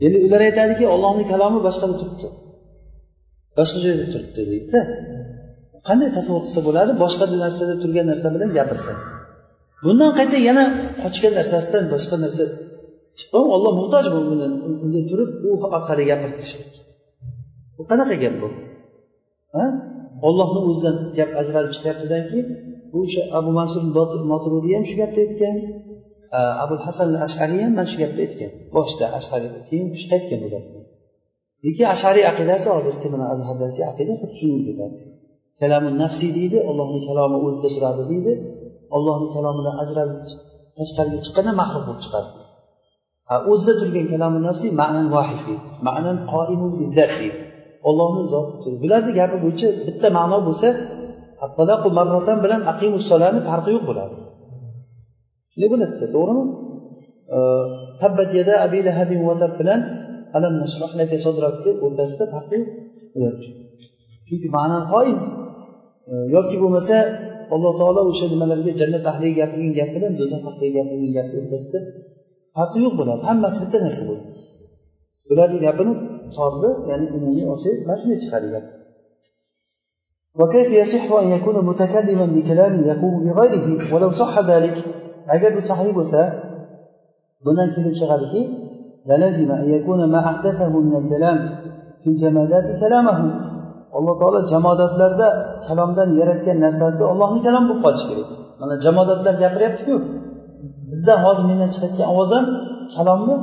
[0.05, 2.27] endi ular aytadiki ollohni kalomi boshqada turibdi.
[3.57, 4.79] Boshqa joyda turibdi deydida.
[5.87, 6.91] Qanday tasavvur qilsa bo'ladi?
[7.03, 8.91] Boshqa narsada turgan narsa bilan gapirsa.
[9.83, 10.63] Bundan qayta yana
[11.03, 12.43] qochgan narsasidan boshqa narsa.
[13.17, 14.47] Chiqqan olloh muhtoj bu buni
[14.85, 16.71] unda turib u orqali gapirtirishlik
[17.77, 18.47] bu qanaqa gap bu?
[20.27, 22.47] Ollohni o'zidan gap ajralib chiqyaptidan keyin
[22.91, 23.83] bu o'sha abu mansur
[24.31, 25.55] moturudiy ham shu gapni aytgan
[26.37, 28.51] e, abu hasan ashariy ham mana shu gapni aytgan.
[28.75, 30.79] Boshida ashariy keyin shu qaytgan bu gapni.
[31.65, 34.97] Lekin ashariy aqidasi hozirgi mana azhabdagi aqida xuddi shunga ketadi
[35.61, 38.33] kalamu nafsiy deydi ollohni kalomi o'zida turadi deydi.
[38.95, 40.19] Ollohni kalomidan ajralib
[40.77, 42.29] tashqariga chiqqanda maxluq bo'lib chiqadi.
[43.51, 45.65] O'zida turgan kalomi nafsiy ma'nan vahid deydi.
[45.87, 47.39] Ma'nan qoimu bizzat deydi.
[47.89, 50.67] Ollohni zoti bularni gapi bo'yicha bitta ma'no bo'lsa
[51.99, 54.15] marratan bilan aqimussolani farqi yo'q bo'ladi.
[55.51, 56.43] Shunday bo'ladida to'g'rimi?
[58.01, 59.21] Tabbat yada abi lahabin
[59.59, 59.79] bilan
[60.37, 62.57] alam nashrah laka sodrakni o'rtasida farqi
[63.23, 63.39] yo'q.
[64.27, 65.19] Chunki ma'nan qoyim
[66.35, 66.95] yoki bo'lmasa
[67.55, 71.79] alloh taolo o'sha nimalarga jannat ahliga gapirgan gap bilan do'zax ahliga gapirgan gapni o'rtasida
[72.57, 73.21] farqi yo'q bo'ladi.
[73.29, 74.27] Hammasi bitta narsa bo'ladi.
[75.29, 75.93] Bularni gapini?
[76.36, 78.66] torni ya'ni umumiy olsangiz mana shunday chiqadi gap
[80.40, 84.76] وكيف يصح أن يكون متكلما بكلام يقوم بغيره ولو صح ذلك
[85.34, 86.20] agar bu sahiy bo'lsa
[87.44, 88.42] bundan kelib chiqadiki
[89.08, 91.38] فلزم أن يكون ما أحدثه من الكلام
[92.02, 93.16] في الجمادات كلامه
[93.98, 95.28] alloh taolo jamodatlarda
[95.66, 98.28] kalomdan yaratgan narsasi ollohni kalomi bo'lib qolishi kerak
[98.60, 99.94] mana jamodatlar gapiryaptiku
[100.90, 102.46] bizdan hozir mendan chiqayotgan ovoz ham
[102.94, 103.36] kalommi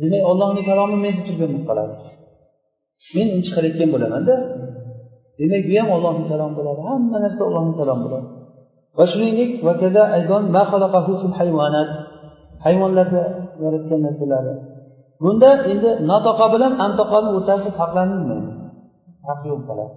[0.00, 1.94] demak ollohni kalomi menda turgan bo'lib qoladi.
[3.14, 4.34] Men uni chiqarayotgan bo'lamanda.
[5.40, 6.80] Demak bu ham ollohni kalomi bo'ladi.
[6.90, 8.28] Hamma narsa ollohni kalomi bo'ladi.
[8.98, 9.50] Va shuningdek
[12.64, 13.22] hayvonlarda
[13.64, 14.52] yaratgan narsalari
[15.22, 18.52] bunda endi natoqa bilan antoqani o'rtasi farqlanilmaydi
[19.24, 19.94] farq yo'q bo'ladi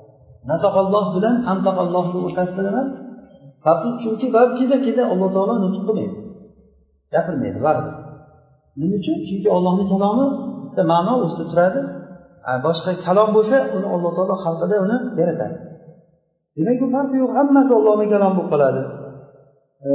[0.52, 2.84] natoqalloh bilan antaqallohni o'rtasida nima?
[3.66, 6.18] Farq chunki balkida keda alloh taolo nutq qilmaydi
[7.14, 7.96] gapirmaydi baribir
[8.80, 9.18] nima uchun?
[9.28, 10.26] Chunki ollohni kalomi
[10.64, 11.80] bitta ma'no o'zida turadi.
[12.66, 15.58] Boshqa kalom bo'lsa uni alloh taolo xalqida uni yaratadi
[16.56, 17.32] demak bu farqi yo'q.
[17.40, 18.82] Hammasi ollohni kalomi bo'lib qoladi.
[19.88, 19.90] E,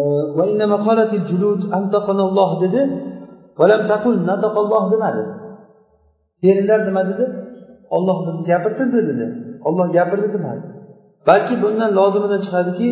[2.62, 2.80] dedi.
[4.92, 5.22] Demadi.
[6.42, 7.24] Terilar nima dedi?
[7.96, 9.26] Olloh bizni gapirtirdi dedi.
[9.68, 10.62] Olloh gapirdi demadi.
[11.28, 12.88] Balki bundan lozimidan chiqadiki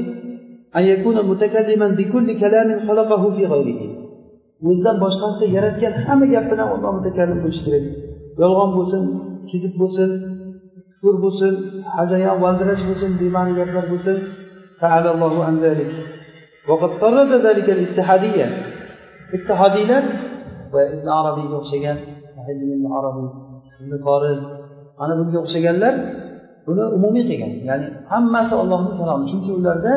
[4.67, 7.86] o'zidan boshqasida yaratgan hamma gap bilan olloh mutakallim bo'lishi kerak
[8.41, 9.02] yolg'on bo'lsin
[9.50, 10.10] kezib bo'lsin
[11.00, 11.54] kufr bo'lsin
[11.95, 14.17] hazayon valdirash bo'lsin bema'ni gaplar bo'lsin
[16.69, 18.47] وقد طرد ذلك الاتحادية
[19.38, 20.04] اتحادiylar
[20.74, 21.97] va ibn arabiyga o'xshagan
[22.52, 23.30] ibn arabiy
[23.82, 24.41] ibn foriz
[25.00, 25.93] mana bunga o'xshaganlar
[26.67, 29.93] buni umumiy qilgan ya'ni hammasi ollohni kalomi chunki ularda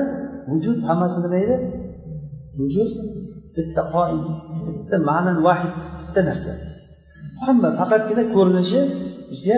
[0.50, 1.57] vujud hammasi nima edi
[2.61, 2.90] vujud
[3.60, 4.19] bitta qoim
[4.76, 6.52] bitta ma'nan vahid bitta narsa.
[7.45, 8.80] Hamma faqatgina ko'rinishi
[9.32, 9.58] bizga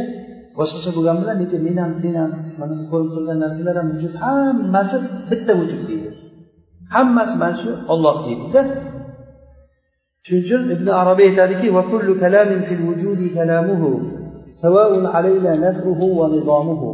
[0.58, 4.14] boshqacha bo'lgani bilan lekin men ham sen ham mana bu ko'rib turgan narsalar ham vujud
[4.24, 4.98] hammasi
[5.32, 6.10] bitta vujud deydi.
[6.96, 8.62] Hammasi mana shu olloh deydida
[10.26, 13.90] shuning uchun ibn arabiy aytadiki va kullu kalamin fil vujudi kalamuhu
[14.64, 16.90] sawaun alayna nazruhu va nizamuhu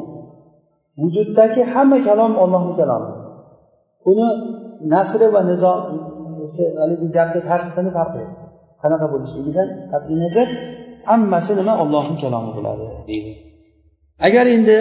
[1.01, 3.11] vujuddagi hamma kalom ollohni kalomi
[4.09, 4.27] uni
[4.93, 5.73] nasri va nizo
[6.81, 8.23] haligi gapni tartibini farqi
[8.81, 10.47] qanaqa bo'lishligidan qat'iy nazar
[11.09, 13.31] hammasi nima ollohni kalomi bo'ladi deydi
[14.27, 14.77] agar endi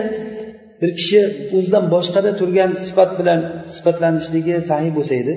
[0.81, 1.21] bir kishi
[1.57, 3.41] o'zidan boshqada turgan sifat bilan
[3.75, 5.35] sifatlanishligi sahiy bo'lsa edi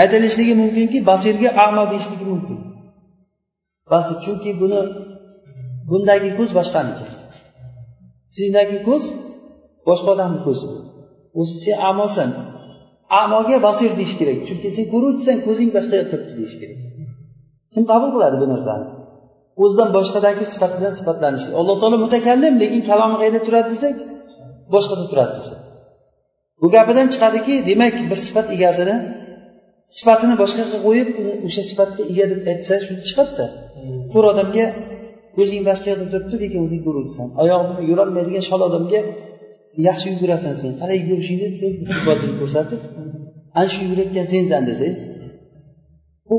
[0.00, 2.58] aytilishligi mumkinki basirga amo deyishligi mumkin
[3.92, 4.80] basir chunki buni
[5.90, 7.06] bundagi ko'z boshqaniki
[8.36, 9.04] sendagi ko'z
[9.88, 10.68] boshqa odamni ko'zi
[11.40, 12.30] o'zi sen amosan
[13.20, 14.38] amoga basir deyish kerak.
[14.48, 16.78] Chunki sen ko'ruvchisan ko'zing boshqa yoqda turibdi deyish kerak.
[17.74, 18.86] Kim qabul qiladi bu narsani?
[19.62, 23.94] O'zidan boshqadagi sifat bilan sifatlanish alloh taolo mutakallim lekin kalomi qayerda turadi desak
[24.74, 25.56] boshqada turadi desa
[26.62, 28.96] bu gapidan chiqadiki demak bir sifat egasini
[29.96, 31.08] sifatini boshqaga qo'yib
[31.46, 33.46] o'sha sifatga ega deb aytsa shu chiqadida.
[34.12, 34.66] Ko'r odamga
[35.36, 37.28] ko'zing boshqa yoqda turibdi lekin o'zing ko'ruvchisan.
[37.42, 39.00] Oyog'i yurolmaydigan shol odamga
[39.88, 42.80] yaxshi yugurasan sen qalay yugurishingni desangiz futbolchini ko'rsatib
[43.58, 45.00] ana shu yugurayotgan sensan desangiz
[46.32, 46.36] u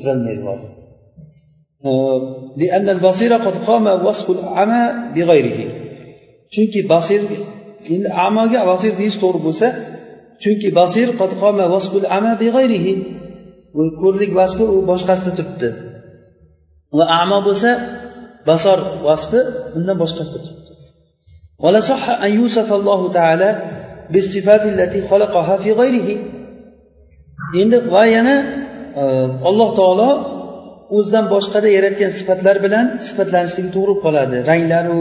[0.00, 0.42] turolmaydi
[6.54, 7.20] chunki basir
[7.94, 9.66] endi amoga basir deyish to'g'ri bo'lsa
[10.42, 11.08] chunki basir
[14.02, 15.68] ko'rlik vasfi u boshqasida turibdi.
[16.98, 17.70] Va amo bo'lsa
[18.48, 19.40] basor vasfi
[19.76, 20.69] undan boshqasida turibdi.
[21.63, 23.49] ولا صح أن يوصف الله تعالى
[24.11, 26.09] بالصفات التي خلقها في غيره
[27.61, 28.35] endi va yana
[29.49, 30.09] alloh taolo
[30.97, 34.99] o'zidan boshqada yaratgan sifatlar bilan sifatlanishligi to'g'ri qoladi ranglaru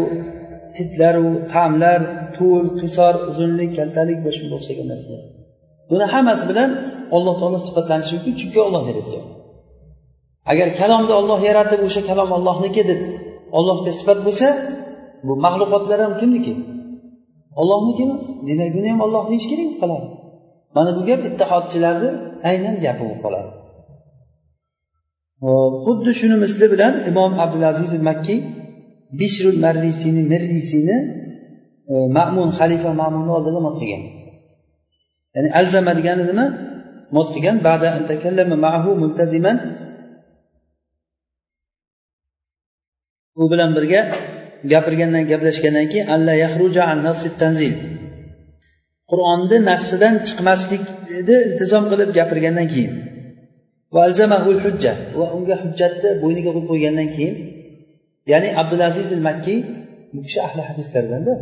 [0.78, 2.00] hidlaru ta'mlar
[2.38, 5.22] to'l qisor uzunlik kaltalik va shunga o'xshagan narsalar
[5.90, 6.70] buni hammasi bilan
[7.16, 9.24] alloh taolo sifatlanishi mumkin chunki olloh yaratgan
[10.52, 13.00] agar kalomni olloh yaratib o'sha kalom ollohniki deb
[13.58, 14.48] ollohga sifat bo'lsa
[15.27, 16.53] bu maxluqotlar ham kimniki?
[17.61, 18.15] Ollohnikimi
[18.47, 20.07] demak buni ham olloh deyish kerak bo'lib qoladi
[20.75, 22.09] mana bu gap ittihodchilarni
[22.49, 23.49] aynan gapi bo'lib qoladi.
[25.85, 28.39] Xuddi shuni misli bilan imom abdulaziz makkiy
[29.19, 30.97] bishrul marrisiyni mirrisiyni
[31.91, 34.03] e, ma'mun xalifa ma'munni oldida mot qilgan.
[35.35, 36.45] Ya'ni alzama degani nima?
[37.15, 37.57] Mot qilgan
[43.41, 44.01] u bilan birga
[44.73, 46.99] gapirgandan gaplashgandan keyin alla yahruja an
[47.41, 47.73] tanzil.
[49.11, 52.93] Qur'onni nassidan chiqmaslikni iltizom qilib gapirgandan keyin.
[53.93, 54.93] Va alzamahul hujja.
[55.19, 57.35] Va unga hujjatni bo'yniga qo'yib qo'ygandan keyin.
[58.31, 59.59] Ya'ni abdulaziz il makkiy
[60.13, 61.33] bu kishi ahli hadislardanda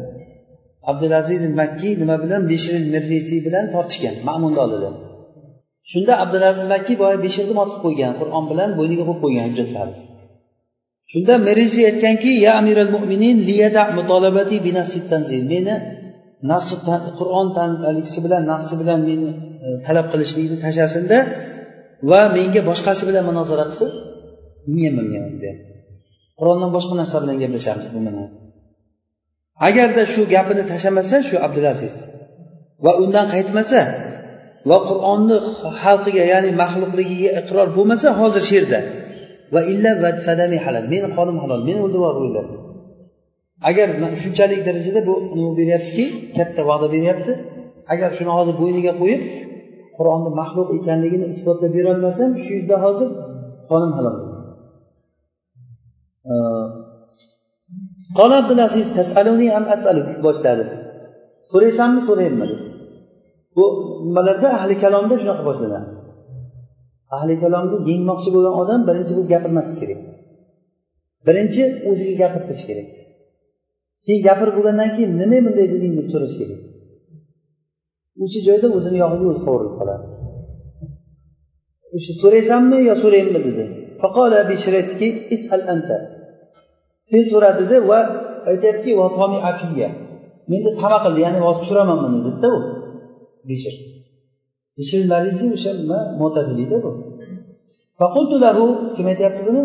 [0.91, 2.41] abdulaziz il makkiy nima bilan?
[2.51, 4.89] Beshir mirrisiy bilan tortishgan ma'munni oldida
[5.91, 9.97] shunda abdulaziz makkiy boya beshirni mot qilib qo'ygan qur'on bilan bo'yniga qo'yib qo'ygan hujjatlarni.
[11.11, 13.37] Shunda merisi aytganki ya amiral mo'minin
[15.51, 15.75] meni
[16.51, 16.75] nassi
[17.19, 17.47] qur'on
[17.87, 19.29] haligisi bilan nafsi bilan meni
[19.65, 21.17] e, talab qilishlikni tashlasinda
[22.09, 23.89] va menga boshqasi bilan munozara qilsin
[24.75, 24.93] men
[25.25, 25.71] ham deyapti.
[26.39, 28.15] Qur'ondan boshqa narsa bilan gaplashamiz bu bilan
[29.67, 31.95] agarda shu gapini tashlamasa shu abdulaziz
[32.85, 33.79] va undan qaytmasa
[34.69, 35.37] va qur'onni
[35.81, 38.79] xalqiga ya'ni maxluqligiga iqror bo'lmasa hozir shu yerda.
[39.53, 41.61] Va illa vadfadami halol meni qonim halol.
[41.67, 42.45] Meni o'ldirib yuboringlar
[43.69, 43.87] agar
[44.21, 46.05] shunchalik darajada bu nima beryaptiki
[46.37, 47.31] katta va'da beryapti
[47.93, 49.21] agar shuni hozir bo'yniga qo'yib
[49.97, 53.09] qur'onni maxluq ekanligini isbotlab berolmasam shu yerda hozir
[53.69, 54.15] qonim halol.
[58.17, 60.63] Qol abdulaziz tasaluni ham asaluk boshladi.
[61.51, 62.57] So'raysanmi so'raymanmi
[63.57, 63.65] bu
[64.07, 65.96] nimalarda ahli kalomda shunaqa boshlanadi
[67.15, 69.99] ahli kalomni yengmoqchi bo'lgan odam birinchi bu gapirmaslik kerak.
[71.27, 72.87] Birinchi o'ziga gapirtirish kerak.
[74.05, 76.61] Keyin gapirib bo'lgandan keyin nima bunday deding deb so'rash kerak.
[78.23, 80.05] O'sha joyda o'zini yog'iga o'zi qovurilib qoladi.
[81.95, 83.63] O'sha so'raysanmi yo so'raymi dedi.
[87.09, 87.99] Sen so'ra dedi va
[88.51, 88.91] aytyaptiki
[90.51, 92.59] menda tama qildi ya'ni hozir tushiraman buni dedida u.
[93.49, 93.75] Bishr
[94.77, 94.99] bishr
[95.57, 95.99] o'sha nima?
[96.21, 96.91] Mo'taziliyda bu.
[98.95, 99.61] Kim aytyapti buni?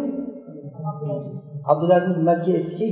[1.73, 2.85] Abdulaziz makki aytdiki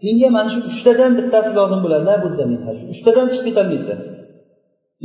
[0.00, 2.04] senga mana shu uchtadan bittasi lozim bo'ladi
[2.80, 3.98] shu uchtadan chiqib ketolmaysan.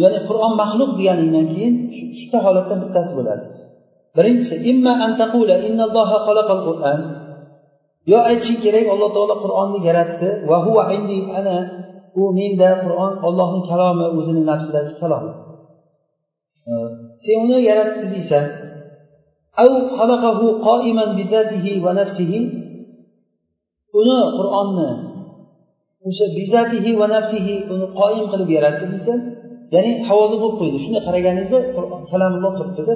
[0.01, 3.45] Ya'ni qur'on maxluq deganingdan keyin shu uchta holatdan bittasi bo'ladi.
[4.17, 6.99] Birinchisi imma an taqula innalloha xalaqal qur'an.
[8.11, 10.29] Yo aytishing kerak alloh taolo qur'onni yaratdi.
[10.49, 11.57] Va huva indi ana
[12.19, 15.25] u menda qur'on ollohni kalomi o'zini nafsidagi kalom.
[17.23, 18.45] Sen uni yaratdi deysan
[23.99, 24.89] uni qur'onni
[26.07, 29.17] o'sha bizatihi va nafsihi uni qoim qilib yaratdi deysan
[29.75, 30.77] ya'ni havoda bo'lib qo'ydi.
[30.83, 31.59] Shunday qaraganingizda
[32.11, 32.93] kalamulloh turibdida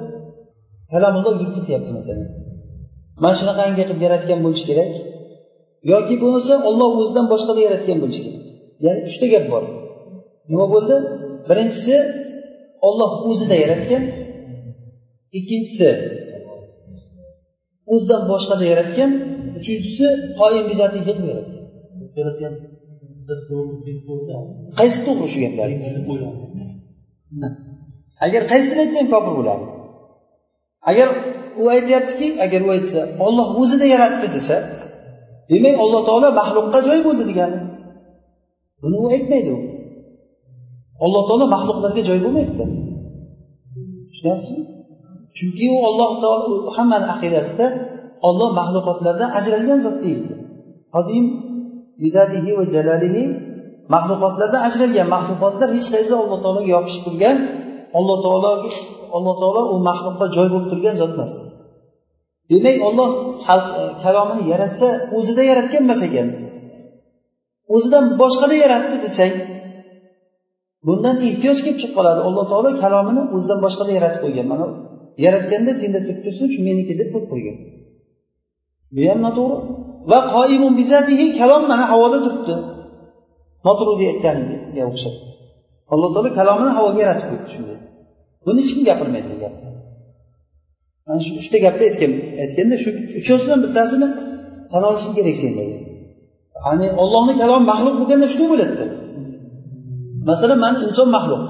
[0.93, 2.29] kalamulloh yurib ketyapti masalan.
[3.23, 4.91] Mana shunaqangi qilib yaratgan bo'lishi kerak
[5.91, 8.44] yoki bo'lmasa olloh o'zidan boshqada yaratgan bo'lishi kerak.
[8.83, 9.63] Ya'ni uchta gap bor.
[10.51, 10.95] Nima bo'ldi?
[11.49, 11.95] Birinchisi
[12.87, 14.03] olloh o'zida yaratgan.
[15.37, 15.89] Ikkinchisi
[17.93, 19.11] o'zidan boshqada yaratgan.
[19.59, 20.05] Uchinchisi
[20.39, 20.65] qoyim
[21.31, 21.63] yaratgan.
[22.07, 22.55] Uchalasi ham
[24.79, 25.67] qaysi to'g'ri shu gaplar?
[28.25, 29.65] Agar qaysini aytsang kofir bo'ladi.
[30.91, 31.07] Agar
[31.61, 34.55] u aytyaptiki agar u aytsa olloh o'zida yaratdi desa
[35.51, 37.57] demak alloh taolo maxluqqa joy bo'ldi degani
[38.81, 39.59] buni u aytmaydi u.
[41.05, 42.65] Alloh taolo maxluqlarga joy bo'lmaydida
[44.09, 44.63] tushunyapsizmi
[45.37, 47.67] chunki u alloh taolo hammani aqidasida
[48.27, 50.33] olloh maxluqotlardan ajralgan zot deyildi.
[50.95, 51.25] Qodim
[52.03, 53.23] bizatihi va jalalihi
[53.93, 55.07] maxluqotlardan ajralgan.
[55.15, 57.37] Maxluqotlar hech qaysi alloh taologa yopishib turgan
[57.97, 58.69] alloh taologa
[59.17, 61.33] alloh taolo u maxluqqa joy bo'lib turgan zot emas.
[62.51, 63.09] Demak olloh
[63.47, 66.27] xalq e, kalomini yaratsa o'zida yaratgan emas ekan.
[67.73, 69.33] O'zidan boshqada yaratdi desang
[70.87, 72.19] bundan ehtiyoj kelib chiqib qoladi.
[72.27, 74.45] Alloh taolo kalomini o'zidan boshqani yaratib qo'ygan.
[74.53, 74.65] Mana
[75.25, 77.57] yaratganda senda turib tursin shu meniki deb qo'yib qo'ygan.
[78.95, 79.57] Bu ham noto'g'ri.
[80.11, 82.55] Va qoimun bizatihi kalom mana havoda turibdi.
[83.67, 84.05] Moturudi
[84.89, 85.15] o'xshab.
[85.93, 87.77] Alloh taolo kalomini havoga yaratib qo'yibdi shunday.
[88.45, 89.69] Buni hech kim gapirmaydi bu gapni.
[91.07, 92.11] Mana shu uchta gapni aytgan
[92.43, 92.89] aytganda shu
[93.19, 94.07] uchovsidan bittasini
[94.71, 95.53] tan olishing kerak sen
[96.63, 98.85] ya'ni ollohni kalomi maxluq bo'lganda shunday bo'ladida.
[100.29, 101.43] Masalan mana inson maxluq.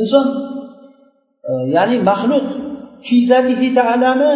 [0.00, 0.26] Inson
[1.48, 2.46] e, ya'ni maxluq
[3.06, 4.32] fi zatihi ta'alami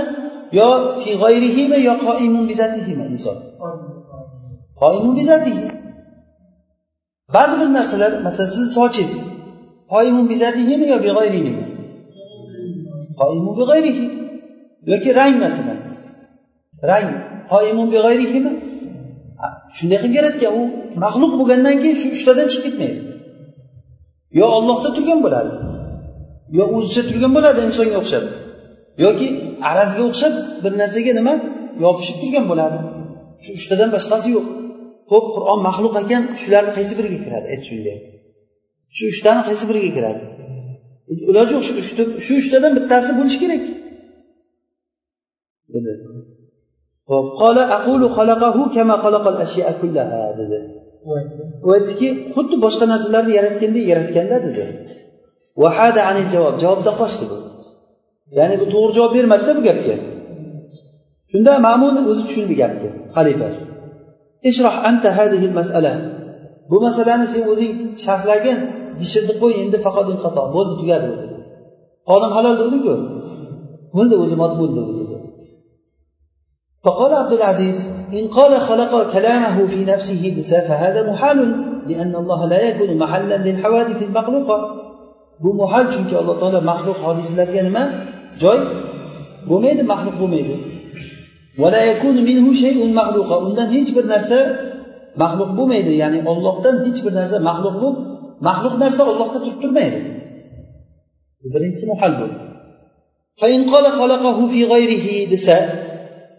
[0.59, 0.69] yo
[1.03, 3.37] fi g'ayrihimi yo qoimun bizatihimi inson?
[4.81, 5.65] Qoimun bizatihi
[7.37, 9.13] ba'zi bir narsalar masalan sizni sochingiz
[9.93, 11.63] qoimun bizatihimi yo big'ayrihimi
[13.21, 14.05] qoimun big'ayrihi
[14.91, 15.79] yoki rang masalan.
[16.91, 17.07] Rang
[17.53, 18.53] qoimun big'ayrihimi
[19.77, 20.63] shunday qilib yaratgan u
[21.05, 23.01] maxluq bo'lgandan keyin shu uchtadan chiqib ketmaydi.
[24.39, 25.53] Yo ollohda turgan bo'ladi
[26.57, 28.25] yo o'zicha turgan bo'ladi insonga o'xshab.
[29.05, 29.27] Yoki
[29.71, 31.35] arazga o'xshab bir narsaga nima?
[31.85, 32.79] Yopishib turgan bo'ladi.
[33.43, 34.47] Shu uchtadan boshqasi yo'q.
[35.11, 37.47] Ho'p qur'on maxluq ekan shularni qaysi biriga kiradi?
[37.53, 37.97] Ayt shunday.
[38.97, 40.23] Shu uchtani qaysi biriga kiradi?
[41.31, 41.65] Iloji yo'q
[42.27, 43.65] shu uchtadan bittasi bo'lishi kerak.
[50.41, 50.59] Dedi.
[51.67, 54.65] U aytdiki xuddi boshqa narsalarni yaratgandek yaratganda dedi.
[55.63, 57.39] Vahada anil javob javobda qochdi bu.
[58.39, 59.97] Ya'ni bu to'g'ri javob bermadida bu gapga.
[61.31, 63.49] Shunda ma'mun o'zi tushundi gapni xalifa.
[64.51, 65.93] Ishroh anta hadihi masala.
[66.71, 67.73] Bu masalani sen o'zing
[68.05, 68.59] sharhlagin
[69.01, 70.07] bishirni qo'y endi faqat
[70.57, 71.07] bo'ldi tugadi
[72.09, 72.95] xodim halol dediku.
[73.97, 75.12] Bo'ldi o'zi bo'ldi o'zi
[76.85, 77.77] فقال عبد العزيز
[78.13, 81.39] إن قال خلق كلامه في نفسه نساء فهذا محال
[81.87, 84.83] لأن الله لا يكون محلا للحوادث المخلوقة.
[85.41, 88.05] بمحال شو شنك الله تعالى مخلوق حادث الذي ما
[88.41, 88.59] جاي
[89.49, 90.57] بميد مخلوق بميد
[91.59, 94.73] ولا يكون منه شيء مخلوق أن هيج بالنساء
[95.17, 98.13] مخلوق بميد يعني الله تن هيج بالنساء مخلوق بميد
[98.43, 99.95] مخلوق نساء الله تتكتر ميد
[101.53, 102.31] برنس محل
[103.41, 105.82] فإن قال خلقه في غيره نساء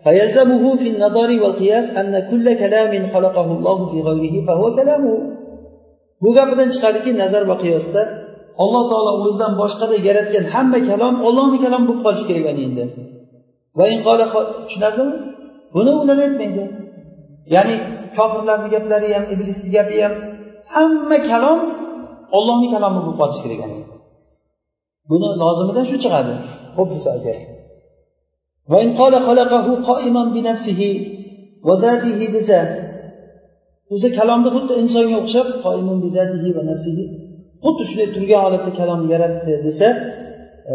[0.05, 5.39] فيلزمه في النظر والقياس أن كل كلام خلقه الله في غيره فهو كلامه
[6.23, 8.03] bu gapidan chiqadiki nazar va qiyosda
[8.63, 12.85] alloh taolo o'zidan boshqada yaratgan hamma kalom ollohni kalomi bo'lib qolishi kerak ana endi
[14.67, 15.17] tushunarlimi
[15.75, 16.65] buni ular aytmaydi
[17.55, 17.75] ya'ni
[18.17, 20.15] kofirlarni gaplari ham iblisni gapi ham
[20.75, 21.61] hamma kalom
[22.39, 23.77] ollohni kalomi bo'lib qolishi kerak ana
[25.11, 26.35] buni lozimidan shu chiqadi
[26.77, 27.37] ho'p desa agar
[32.38, 32.60] desa
[33.94, 35.48] o'zi kalomni xuddi insonga o'xshab
[37.64, 39.88] xuddi shunday turgan holatda kalomni yaratdi desa
[40.72, 40.74] e,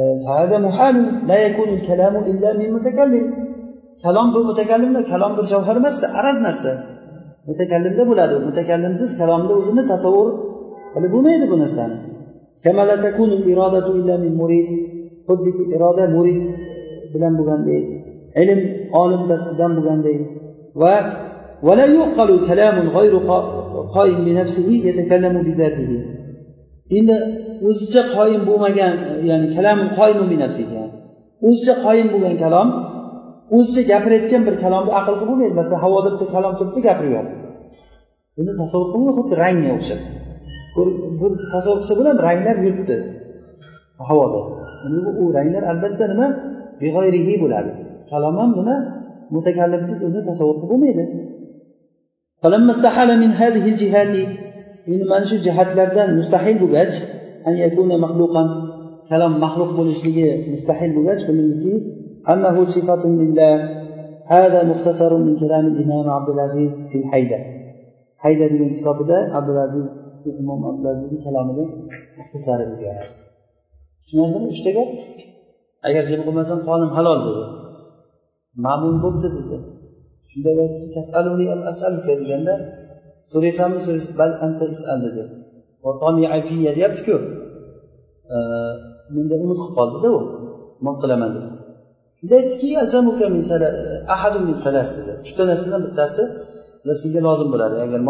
[4.05, 6.73] kalom bu mutakallimda kalom bir javhar emasda araz narsa.
[7.49, 10.29] Mutakallimda bo'ladi mutakallimsiz kalomni o'zini tasavvur
[10.95, 11.97] qilib bo'lmaydi bu narsani.
[15.75, 16.43] Iroda murid
[17.14, 17.84] bilan bo'lgandek
[18.42, 18.60] ilm
[19.02, 20.20] olimdan bo'lgandek
[20.82, 20.96] va
[21.68, 23.14] ولا يعقل كلام غير
[23.96, 25.92] قائم بنفسه يتكلم بذاته
[26.98, 27.16] endi
[27.70, 28.96] o'zicha qoyim bo'lmagan
[29.30, 30.84] ya'ni kalam qoyim binafsihi
[31.48, 32.68] o'zicha qoyim bo'lgan kalom
[33.58, 37.46] o'zicha gapirayotgan bir kalomni aql qilib bo'lmaydi masalan havoda bitta kalom turibdi gapiryapti
[38.38, 40.02] buni tasavvur qilmay xuddi rangga o'xshab
[41.20, 42.96] bu tasavvur qilsa bo'ladimi ranglar yuribdi
[44.10, 44.40] havoda
[45.22, 46.28] u ranglar albatta nima
[46.82, 47.72] beg'oyrihi bo'ladi
[48.12, 48.76] kalom ham nima
[49.36, 51.04] mutakallimsiz uni tasavvur qilib bo'lmaydi
[54.92, 56.96] endi mana shu jihatlardan mustahil bo'lgach
[59.10, 61.74] kalom maxluq bo'lishligi mustahil bo'lgach bilingki
[62.32, 63.84] أنه صفة لله
[64.26, 67.38] هذا مختصر من كلام الإمام عبد العزيز في الحيدة
[68.18, 69.88] حيدة degan kitobida abdulaziz
[70.26, 71.64] imom abdulazizni kalomida
[72.18, 72.98] muxtasar bo'lgan
[74.04, 74.90] tushunarlimi uchta gap
[75.87, 77.45] agar jim qilmasam qonim halol dedi.
[78.65, 79.57] Ma'mun bo'libdi dedi.
[80.31, 80.51] Shunda
[82.23, 82.55] deganda
[83.33, 85.23] so'raysanmi so'raysan bal anta isal dedi.
[86.77, 87.17] Deyaptiku.
[89.15, 90.19] Menda umid qilib qoldida u.
[90.81, 91.49] Umid qilaman dedi.
[92.19, 92.77] Shunda aytdiki e,
[94.99, 95.13] dedi.
[95.25, 96.23] Uchta narsadan bittasi
[97.03, 97.77] senga lozim bo'ladi.
[97.85, 98.01] Agar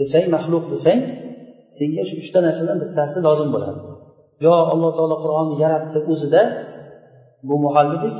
[0.00, 1.00] desang maxluq desang
[1.76, 3.80] senga shu uchta narsadan bittasi lozim bo'ladi.
[4.44, 6.42] Yo alloh taolo qur'onni yaratdi o'zida
[7.48, 8.16] bu muhallidik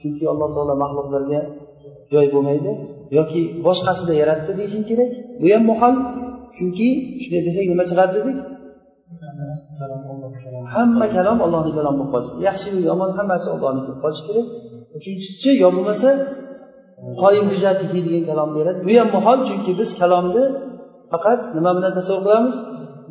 [0.00, 1.40] chunki alloh taolo maxluqlarga
[2.12, 2.72] joy bo'lmaydi
[3.18, 5.94] yoki boshqasida yaratdi deyishing kerak bu ham muhal
[6.56, 6.88] chunki
[7.22, 8.38] shunday desak nima chiqadi dedik?
[10.74, 12.84] Hamma kalom ollohni kalomi bo'lib qolishi kerak.
[12.90, 14.46] Yomon hammasi ollohniki bo'lib qolishi kerak.
[14.98, 16.10] Uchinchisi yo bo'lmasa
[17.22, 17.46] qoyim
[18.06, 20.44] degan kalom beradi bu ham muhol chunki biz kalomni
[21.12, 22.56] faqat nima bilan tasavvur qilamiz?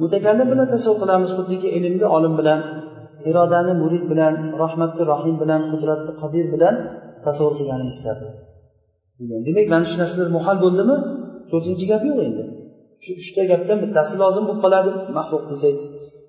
[0.01, 2.59] Mutakallim bilan tasavvur qilamiz xuddiki ilmni olim bilan
[3.29, 4.33] irodani murid bilan
[4.63, 6.75] rahmatni rohim bilan qudratni qodir bilan
[7.25, 8.27] tasavvur qilganimiz kabi.
[9.47, 10.97] Demak mana shu narsalar muhal bo'ldimi?
[11.51, 12.43] To'rtinchi gap yo'q endi.
[13.03, 15.75] Shu uchta gapdan bittasi lozim bo'lib qoladi maxluq desak.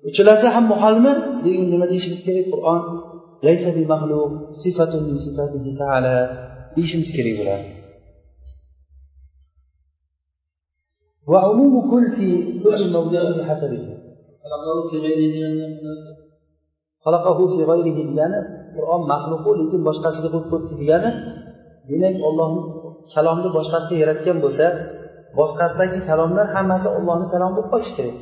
[0.09, 1.11] Uchalasi ham muhalmi?
[1.45, 2.45] Degan nima deyishimiz kerak?
[2.53, 2.81] Qur'on
[3.45, 6.15] laysa bi maxluq sifatun min sifatihi taala
[6.75, 7.65] deyishimiz kerak bo'ladi.
[11.30, 12.28] وعموم كل في
[12.62, 13.82] كل موضع بحسبه
[14.44, 15.36] خلقه في غيره
[17.04, 18.40] خلقه في غيره degani
[18.74, 21.10] qur'on maxluqu lekin boshqasiga qo'yib qo'yibdi degani
[21.88, 22.62] demak ollohni
[23.14, 24.66] kalomni boshqasida yaratgan bo'lsa
[25.38, 28.18] boshqasidagi kalomlar hammasi ollohni kalomi bo'lib qolishi kerak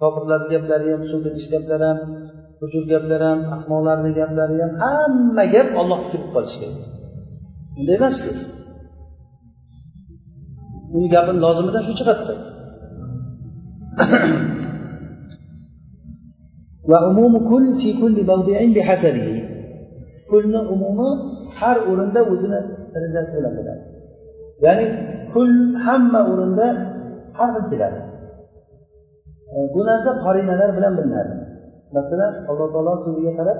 [0.00, 1.98] kofirlarni gaplari ham so'kinish gaplari ham
[2.60, 6.80] hujur gaplar ham ahmoqlarni gaplari ham hamma gap ollohniki bo'lib qolishi kerak
[7.78, 8.30] unday emasku
[10.95, 12.33] Uni gapini lozimidan shu chiqadida.
[20.29, 21.09] Kulni umumi
[21.59, 22.59] har o'rinda o'zini
[22.93, 23.83] darajasi bilan bo'ladi
[24.65, 24.85] ya'ni
[25.33, 25.51] kul
[25.85, 26.67] hamma o'rinda
[27.37, 27.99] har xil keladi.
[29.73, 31.33] Bu narsa qorinalar bilan bilinadi.
[31.97, 33.59] Masalan alloh taolo so'ziga qarab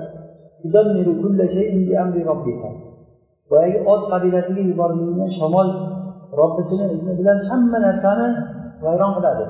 [3.50, 5.68] boyagi ot qabilasiga yuborilgan shamol
[6.40, 8.28] robbisini izni bilan hamma narsani
[8.86, 9.46] vayron qiladi.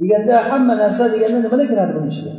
[0.00, 2.32] Deganda hamma narsa deganda nimalar kiradi buni ichiga?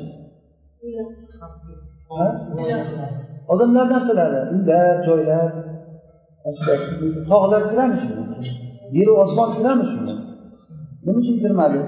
[3.54, 5.50] Odamlar narsalari uylar joylar
[7.32, 8.24] tog'lar kiradimi shunga
[8.98, 10.16] yeru osmon kiradimi shunga
[11.06, 11.80] nima uchun kirmadi?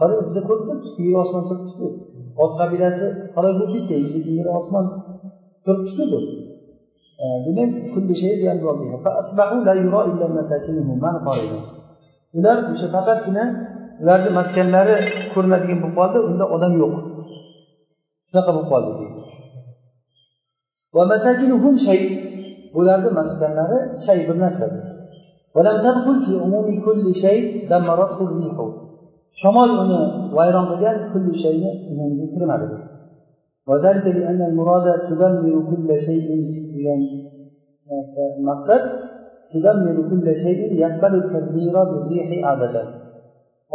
[0.00, 1.86] Qarang biza ko'rib turibmizku yer osmon turibdiku.
[2.42, 3.84] Ot qabilasi qalay bo'lib
[4.38, 4.84] yer osmon
[5.64, 6.04] turibdiku.
[6.12, 6.18] bu
[7.46, 7.70] demak
[12.38, 13.44] ular o'sha faqatgina
[14.02, 14.96] ularni maskanlari
[15.32, 16.94] ko'rinadigan bo'lib qoldi unda odam yo'q.
[18.28, 18.90] Shunaqa bo'lib qoldi
[22.74, 24.82] bularni maskanlari shay bir narsadir
[29.40, 30.00] shamol uni
[30.36, 32.66] vayron qilgan kulli shayni umumiga kirmadi.
[36.82, 37.00] degan
[37.90, 38.82] narsa maqsad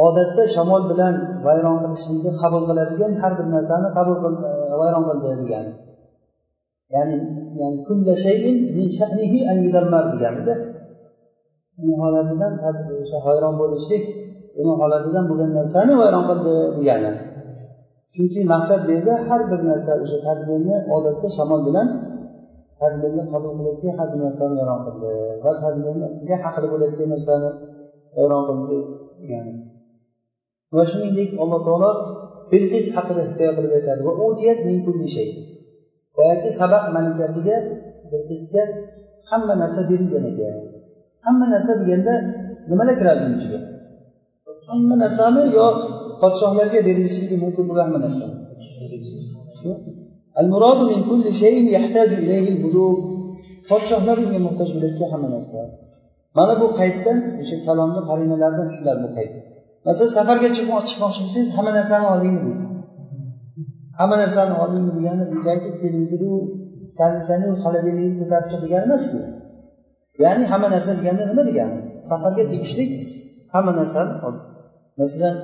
[0.06, 4.16] odatda shamol bilan vayron qilishlikni qabul qiladigan har bir narsani qabul
[4.50, 4.52] e,
[4.82, 5.72] vayron qildi degani
[6.94, 7.18] ya'ni
[7.60, 10.56] ya'ni kulla shayin min sha'nihi an yudammar deganida
[11.82, 12.54] uni holatidan
[13.04, 14.04] o'sha hayron bo'lishlik
[14.62, 17.12] uni holatidan bo'lgan narsani vayron qildi degani.
[18.14, 21.88] Chunki maqsad bu yerda har bir narsa o'sha tadbirni odatda shamol bilan
[22.80, 25.12] tadbirni qabul qilayotgan har bir narsani vayron qildi.
[25.44, 27.50] Va tadbirga haqli bo'layotgan narsani
[28.18, 28.78] vayron qildi
[29.22, 29.54] degani
[30.76, 31.92] va shuningdek alloh taolo
[32.52, 34.02] bilqis haqida hikoya qilib aytadi.
[34.08, 34.14] Va
[36.18, 37.56] boyagi sabaq malikasiga
[38.12, 38.64] bilqisga
[39.30, 40.56] hamma narsa berilgan ekan.
[41.26, 42.14] Hamma narsa deganda
[42.70, 43.60] nimalar kiradi uni ichiga?
[44.70, 45.66] Hamma narsami yo
[46.22, 48.26] podshohlarga berilishligi mumkin bo'lgan hamma narsa
[50.42, 52.96] المراد من كل شيء يحتاج إليه البلوغ
[53.70, 55.60] podshohlar unga muhtoj bo'layotgan hamma narsa.
[56.38, 59.34] Mana bu qaytdan o'sha kalomni qarinalaridan tushiladi bu qayt
[59.88, 62.72] masalan safarga chiqmoqchi bo'lsangiz hamma narsani oldingmi deysiz
[64.00, 66.32] hamma narsani oldingmi degani uydagi televizoru
[67.00, 69.20] konditsioner xolodilnikni ko'tarib chiq degani emas bu
[70.24, 71.78] ya'ni hamma narsa deganda nima degani?
[72.10, 72.86] Safarga tegishli
[73.54, 74.14] hamma narsani
[75.02, 75.36] masalan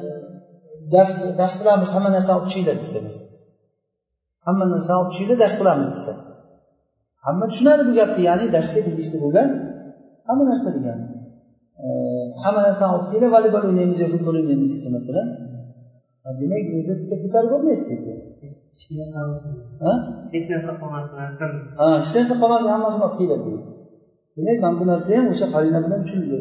[0.93, 2.99] dars dars qilamiz hamma narsani olib chiqinglar desa
[4.45, 6.13] hamma narsani olib tushinglar dars qilamiz desa.
[7.25, 9.47] Hamma tushunadi bu gapni ya'ni darsga tegishli bo'lgan
[10.27, 11.05] hamma narsa degani
[12.43, 15.27] hamma narsani olib kelib voleybol o'ynaymiz yo futbol o'ynaymiz desa masalan
[16.41, 17.87] demak u yerda bitta ko'tarib bo'lmaysiz
[20.33, 21.89] hech narsa qolmasdan ha?
[22.03, 23.53] Hech narsa qolmasdan hammasini olib keladi
[24.37, 26.39] demak mana bu narsa ham o'sha qarina bilan tushunildi.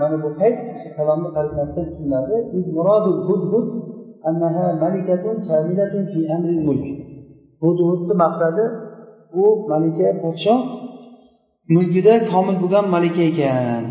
[0.00, 2.36] Mana bu qayd o'sha kalomni qarinasidan tushuniladi
[7.62, 8.64] hududni maqsadi
[9.42, 10.60] u malika podshoh
[11.74, 13.84] mulkida komil bo'lgan malika ekan.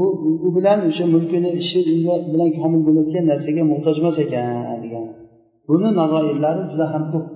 [0.00, 0.02] U
[0.46, 1.78] u bilan o'sha mulkini ishi
[2.32, 5.06] bilan komil bo'layotgan narsaga muhtoj emas ekan degan.
[5.68, 7.26] Buni nazoirlari juda ham ko'p.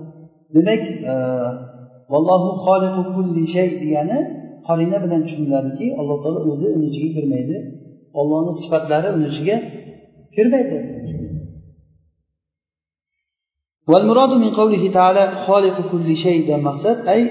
[0.55, 0.83] Demak
[1.13, 1.15] e,
[2.13, 4.19] vallohu xoliqu kulli shay degani
[4.67, 7.57] qorina bilan tushuniladiki alloh taolo o'zi uni ichiga kirmaydi.
[8.21, 9.57] Ollohni sifatlari uni ichiga
[10.35, 10.79] kirmaydi.
[13.90, 17.22] والمراد من قوله تعالى خالق كل شيء ده مقصد أي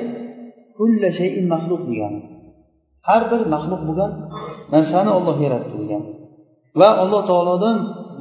[0.79, 2.20] كل شيء مخلوق degani
[3.09, 4.12] har bir maxluq bo'lgan
[4.75, 6.09] narsani olloh yaratdi degani
[6.81, 7.77] va alloh taolodan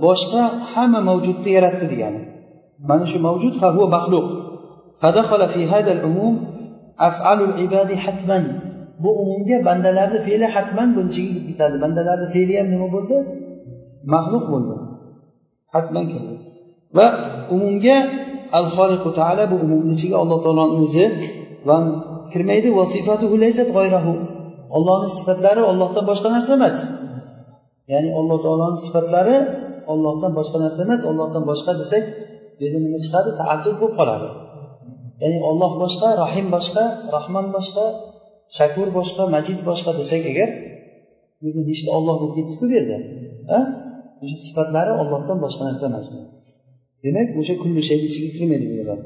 [0.05, 0.43] boshqa
[0.73, 2.21] hamma mavjudni yaratdi degani
[2.89, 4.27] mana shu mavjud fahu maxluq
[5.01, 6.35] فدخل في هذا العموم
[7.09, 8.39] أفعال العباد حتما
[9.03, 13.17] bu umumga bandalarni fe'li hatman buni ichiga kirib ketadi bandalarni fe'li ham nima bo'ldi
[14.13, 14.75] maxluq bo'ldi
[15.75, 16.35] hatman kirdi
[16.97, 17.07] va
[17.54, 17.96] umumga
[18.58, 21.04] al xoliqu taala bu umumni ichiga alloh taoloni o'zi
[21.68, 21.76] va
[22.32, 22.68] kirmaydi
[24.76, 26.76] ollohni sifatlari ollohdan boshqa narsa emas.
[27.92, 29.36] Ya'ni alloh taoloni sifatlari
[29.92, 32.04] ollohdan boshqa narsa emas ollohdan boshqa desak
[32.56, 33.30] bu yerda nima chiqadi?
[33.40, 34.28] Taaddud bo'lib qoladi.
[35.22, 36.84] Ya'ni olloh boshqa rahim boshqa
[37.16, 37.84] rahmon boshqa
[38.58, 40.50] shakur boshqa majid boshqa desak agar
[41.70, 42.98] nechta olloh bo'lib ketdiku bu yerda
[44.46, 46.06] sifatlari ollohdan boshqa narsa emas.
[47.03, 48.99] demak o'sha kulli shayni ichiga kirmaydi bu yerlar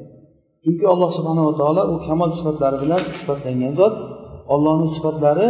[0.64, 3.96] chunki alloh subhanava taolo u kamol sifatlari bilan sifatlangan zot
[4.54, 5.48] ollohni sifatlari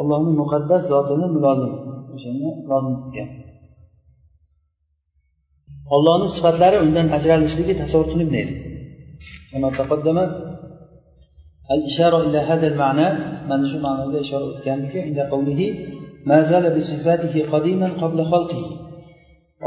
[0.00, 1.72] ollohni muqaddas zotini mulozim
[2.14, 3.28] o'shani lozim tutgan
[5.96, 8.54] ollohni sifatlari undan ajralishligi tasavvur qilinmaydi
[11.76, 13.08] الإشارة إلى هذا المعنى
[13.50, 15.60] من شو معنى إشارة كاملة عند قوله
[16.28, 18.62] ما زال بصفاته قديما قبل خلقه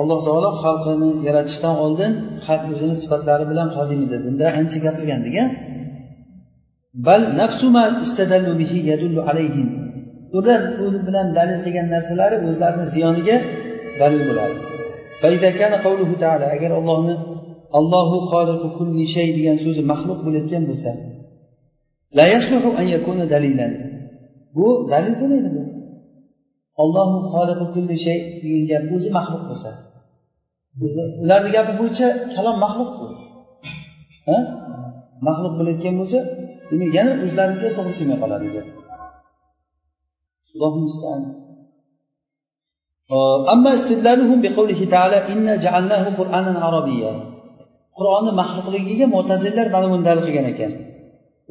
[0.00, 2.12] alloh taolo xalqini yaratishdan oldin
[2.72, 4.16] o'zini sifatlari bilan qodim edi.
[4.24, 5.36] Bunda ancha gapirgandik
[7.06, 9.68] bal nafsuma istadallu bihi yadullu alayhim.
[10.38, 13.36] Ular u bilan dalil qilgan narsalari o'zlarini ziyoniga
[14.00, 14.56] dalil bo'ladi.
[16.56, 17.14] Agar ollohni
[17.78, 20.90] allohu xoliqu kulli shay degan so'zi maxluq bo'layotgan bo'lsa
[22.18, 23.72] la yasluhu an yakuna dalilan.
[24.56, 25.62] Bu dalil bo'lmaydi bu.
[26.82, 29.70] Ollohu xoliqu kulli shay degan gap o'zi maxluq bo'lsa.
[31.23, 33.07] ularni gapi bo'yicha kalom maxluq bu
[35.27, 36.19] maxluq bo'layotgan bo'lsa
[36.69, 38.47] demak yana o'zlariga to'g'ri kelmay qoladi
[43.53, 47.13] أما استدلالهم بقوله تعالى إنا جعلناه قرآنا عربيا
[47.97, 50.71] qur'onni maxluqligiga mo'tazillar mana buni dalil qilgan ekan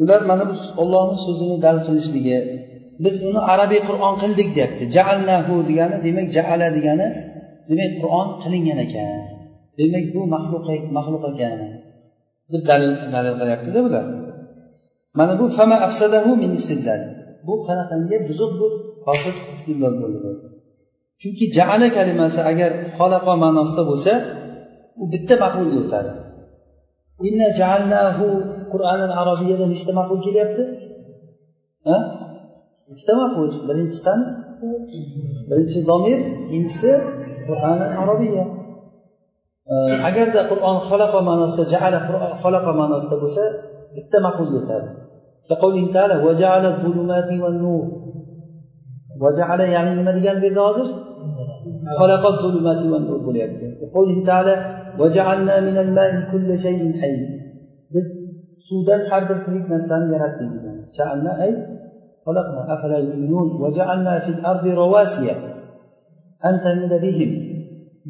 [0.03, 2.39] ular mana bu ollohni so'zini dalil qilishligi
[3.05, 7.07] biz uni arabiy qur'on qildik deyapti jaalnahu degani demak jaala degani
[7.70, 9.22] demak qur'on qilingan ekan.
[9.80, 11.60] Demak bu maxluq maxluq ekan.
[12.52, 14.06] Deb dalil dalil qilyaptida bular.
[15.20, 17.02] Mana bu fama afsadahu min istidlal.
[17.48, 18.68] Bu qanaqangi buzuq bu
[19.06, 20.20] fosil istidlol bo'ldi
[21.22, 24.14] chunki jaala kalimasi agar xolaqa ma'nosida bo'lsa
[25.02, 26.12] u bitta mafulga o'tadi
[27.28, 28.26] inna jaalnahu
[28.74, 30.64] qur'anan arabiyada nechta maful kelyapti.
[31.88, 31.98] Ha?
[32.92, 34.26] Ikkita maful birinchisi qani
[35.50, 36.92] birinchi domir ikkinchisi
[37.50, 38.42] القرآن العربية.
[39.72, 41.90] آه، أجد القرآن خلق ما نستجع
[42.44, 43.54] خلق ما نستجعله
[43.98, 44.94] اتمقوا يتابع
[45.50, 48.06] فقوله تعالى وجعل الظلمات والنور.
[49.22, 50.86] وجعل يعني لما بالناظر
[52.00, 53.18] خلق الظلمات والنور
[53.82, 57.18] وقوله تعالى وجعلنا من الماء كل شيء حي.
[57.92, 58.10] بس
[58.70, 60.10] سودان حرب الفريق من سان
[60.98, 61.68] جعلنا أي
[62.26, 65.55] خلقنا أفلا يؤمنون وجعلنا في الأرض رواسيه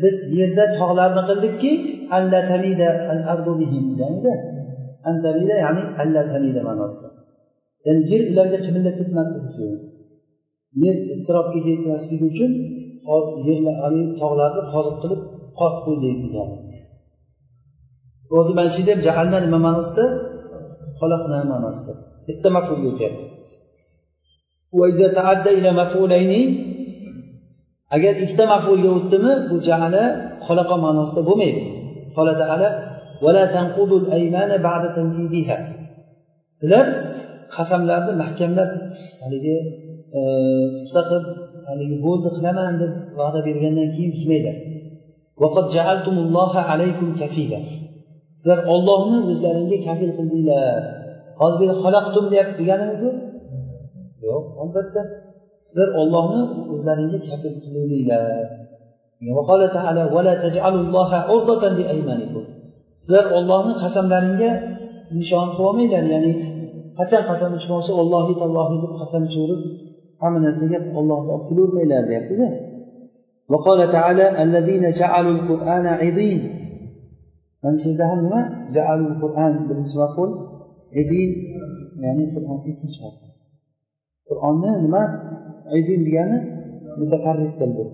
[0.02, 1.72] biz yerda tog'larni qildikki
[5.64, 5.84] ya'ni
[6.70, 7.08] ma'nosida.
[7.86, 9.72] Ya'ni yer ularga qimillab ketmasligi uchun
[10.84, 12.52] yer iztirobga ketmasligi uchun
[14.22, 15.22] tog'larni qozib qilib
[15.60, 16.50] qotib qo'ydik degan
[18.38, 20.06] o'zi mana shu yerda jahalna nima ma'nosida?
[21.00, 21.94] Xalaqna ma'nosida.
[22.28, 23.26] Bitta mafulga o'tyapti.
[27.96, 30.04] Agar ikkita mafulga o'tdimi bu jahala
[30.48, 31.62] xalaqa ma'nosida bo'lmaydi.
[32.18, 32.70] Qola taala
[36.58, 36.86] sizlar
[37.56, 38.72] qasamlarni mahkamlab
[39.24, 39.56] haligi
[40.18, 40.20] e,
[40.82, 41.26] puxta qilib
[41.70, 44.56] haligi bo'ldi qilaman deb va'da bergandan keyin buzmanglar
[48.38, 50.82] sizlar ollohni o'zlaringga kafil qildinglar.
[51.42, 53.02] Hozir xalaqtum deyapti deganimiz
[54.26, 55.02] yo'q albatta.
[55.69, 56.43] sizlar ollohni
[56.73, 58.25] o'zlaringga kafil qildinglar
[63.03, 64.51] sizlar ollohni qasamlaringga
[65.19, 66.33] nishon qilib olmanglar ya'ni
[66.99, 69.63] qachon qasam ichmoqchi ollohi tallohi deb qasam ichaverib
[70.23, 72.49] hamma narsaga ollohni olib kelavermanglar deyaptida
[73.53, 76.41] وقال تعالى الذين جعلوا القرآن عظيم
[77.63, 78.41] mana shu yerda ham nima
[78.77, 80.31] jaalul qur'an birinchi maful
[81.01, 81.31] idin
[82.05, 83.31] ya'ni qur'on ikkinchi maful
[84.29, 85.03] qur'onni nima
[85.79, 86.39] idin degani
[87.01, 87.85] mutafarrid qildi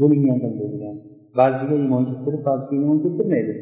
[0.00, 1.00] bo'lingan qildi degani
[1.38, 3.54] ba'ziga iymon keltirib ba'ziga iymon keltirmaydi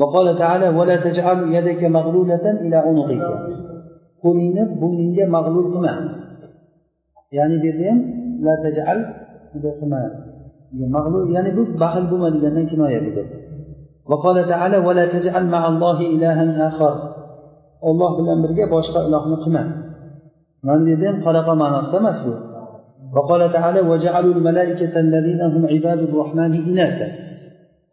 [0.00, 3.22] وقال تعالى ولا تجعل يدك مغلولة إلى عنقك
[4.22, 5.94] qo'lingni bo'yningga mag'lul qilma
[7.36, 7.98] ya'ni bu yerda ham
[8.46, 8.98] la tajal
[9.80, 10.00] qilma
[10.96, 13.10] mag'lul ya'ni bu baxil bo'lma degandan kinoya bu
[14.10, 16.94] وقال تعالى ولا تجعل مع الله إلها آخر
[17.88, 19.62] olloh bilan birga boshqa ilohni qilma
[20.66, 22.34] mana bu yerda ham xalaqa ma'nosida emas bu
[23.16, 27.08] وقال تعالى وجعلوا الملائكة الذين هم عباد الرحمن إناثا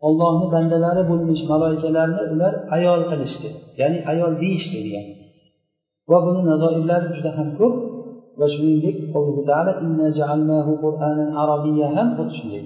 [0.07, 3.49] ollohni bandalari bo'lmish maloikalarni ular ayol qilishdi
[3.81, 5.05] ya'ni ayol deyishdi degan
[6.11, 7.75] va buni nazoirlari juda ham ko'p
[8.39, 8.97] va shuningdek
[11.95, 12.63] ham xuddi shunday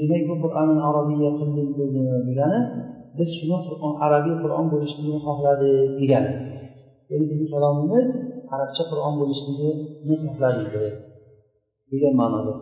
[0.00, 1.68] demak bu qur'oni arabiyya qildik
[2.28, 2.60] degani
[3.18, 6.32] biz shuni qur'on arabiy qur'on bo'lishligini xohladik degani
[7.10, 8.08] ya'ni bizni kalomimiz
[8.53, 9.69] arabcha qur'on bo'lishligi
[10.23, 10.67] xohladik
[11.91, 12.53] degan ma'noda.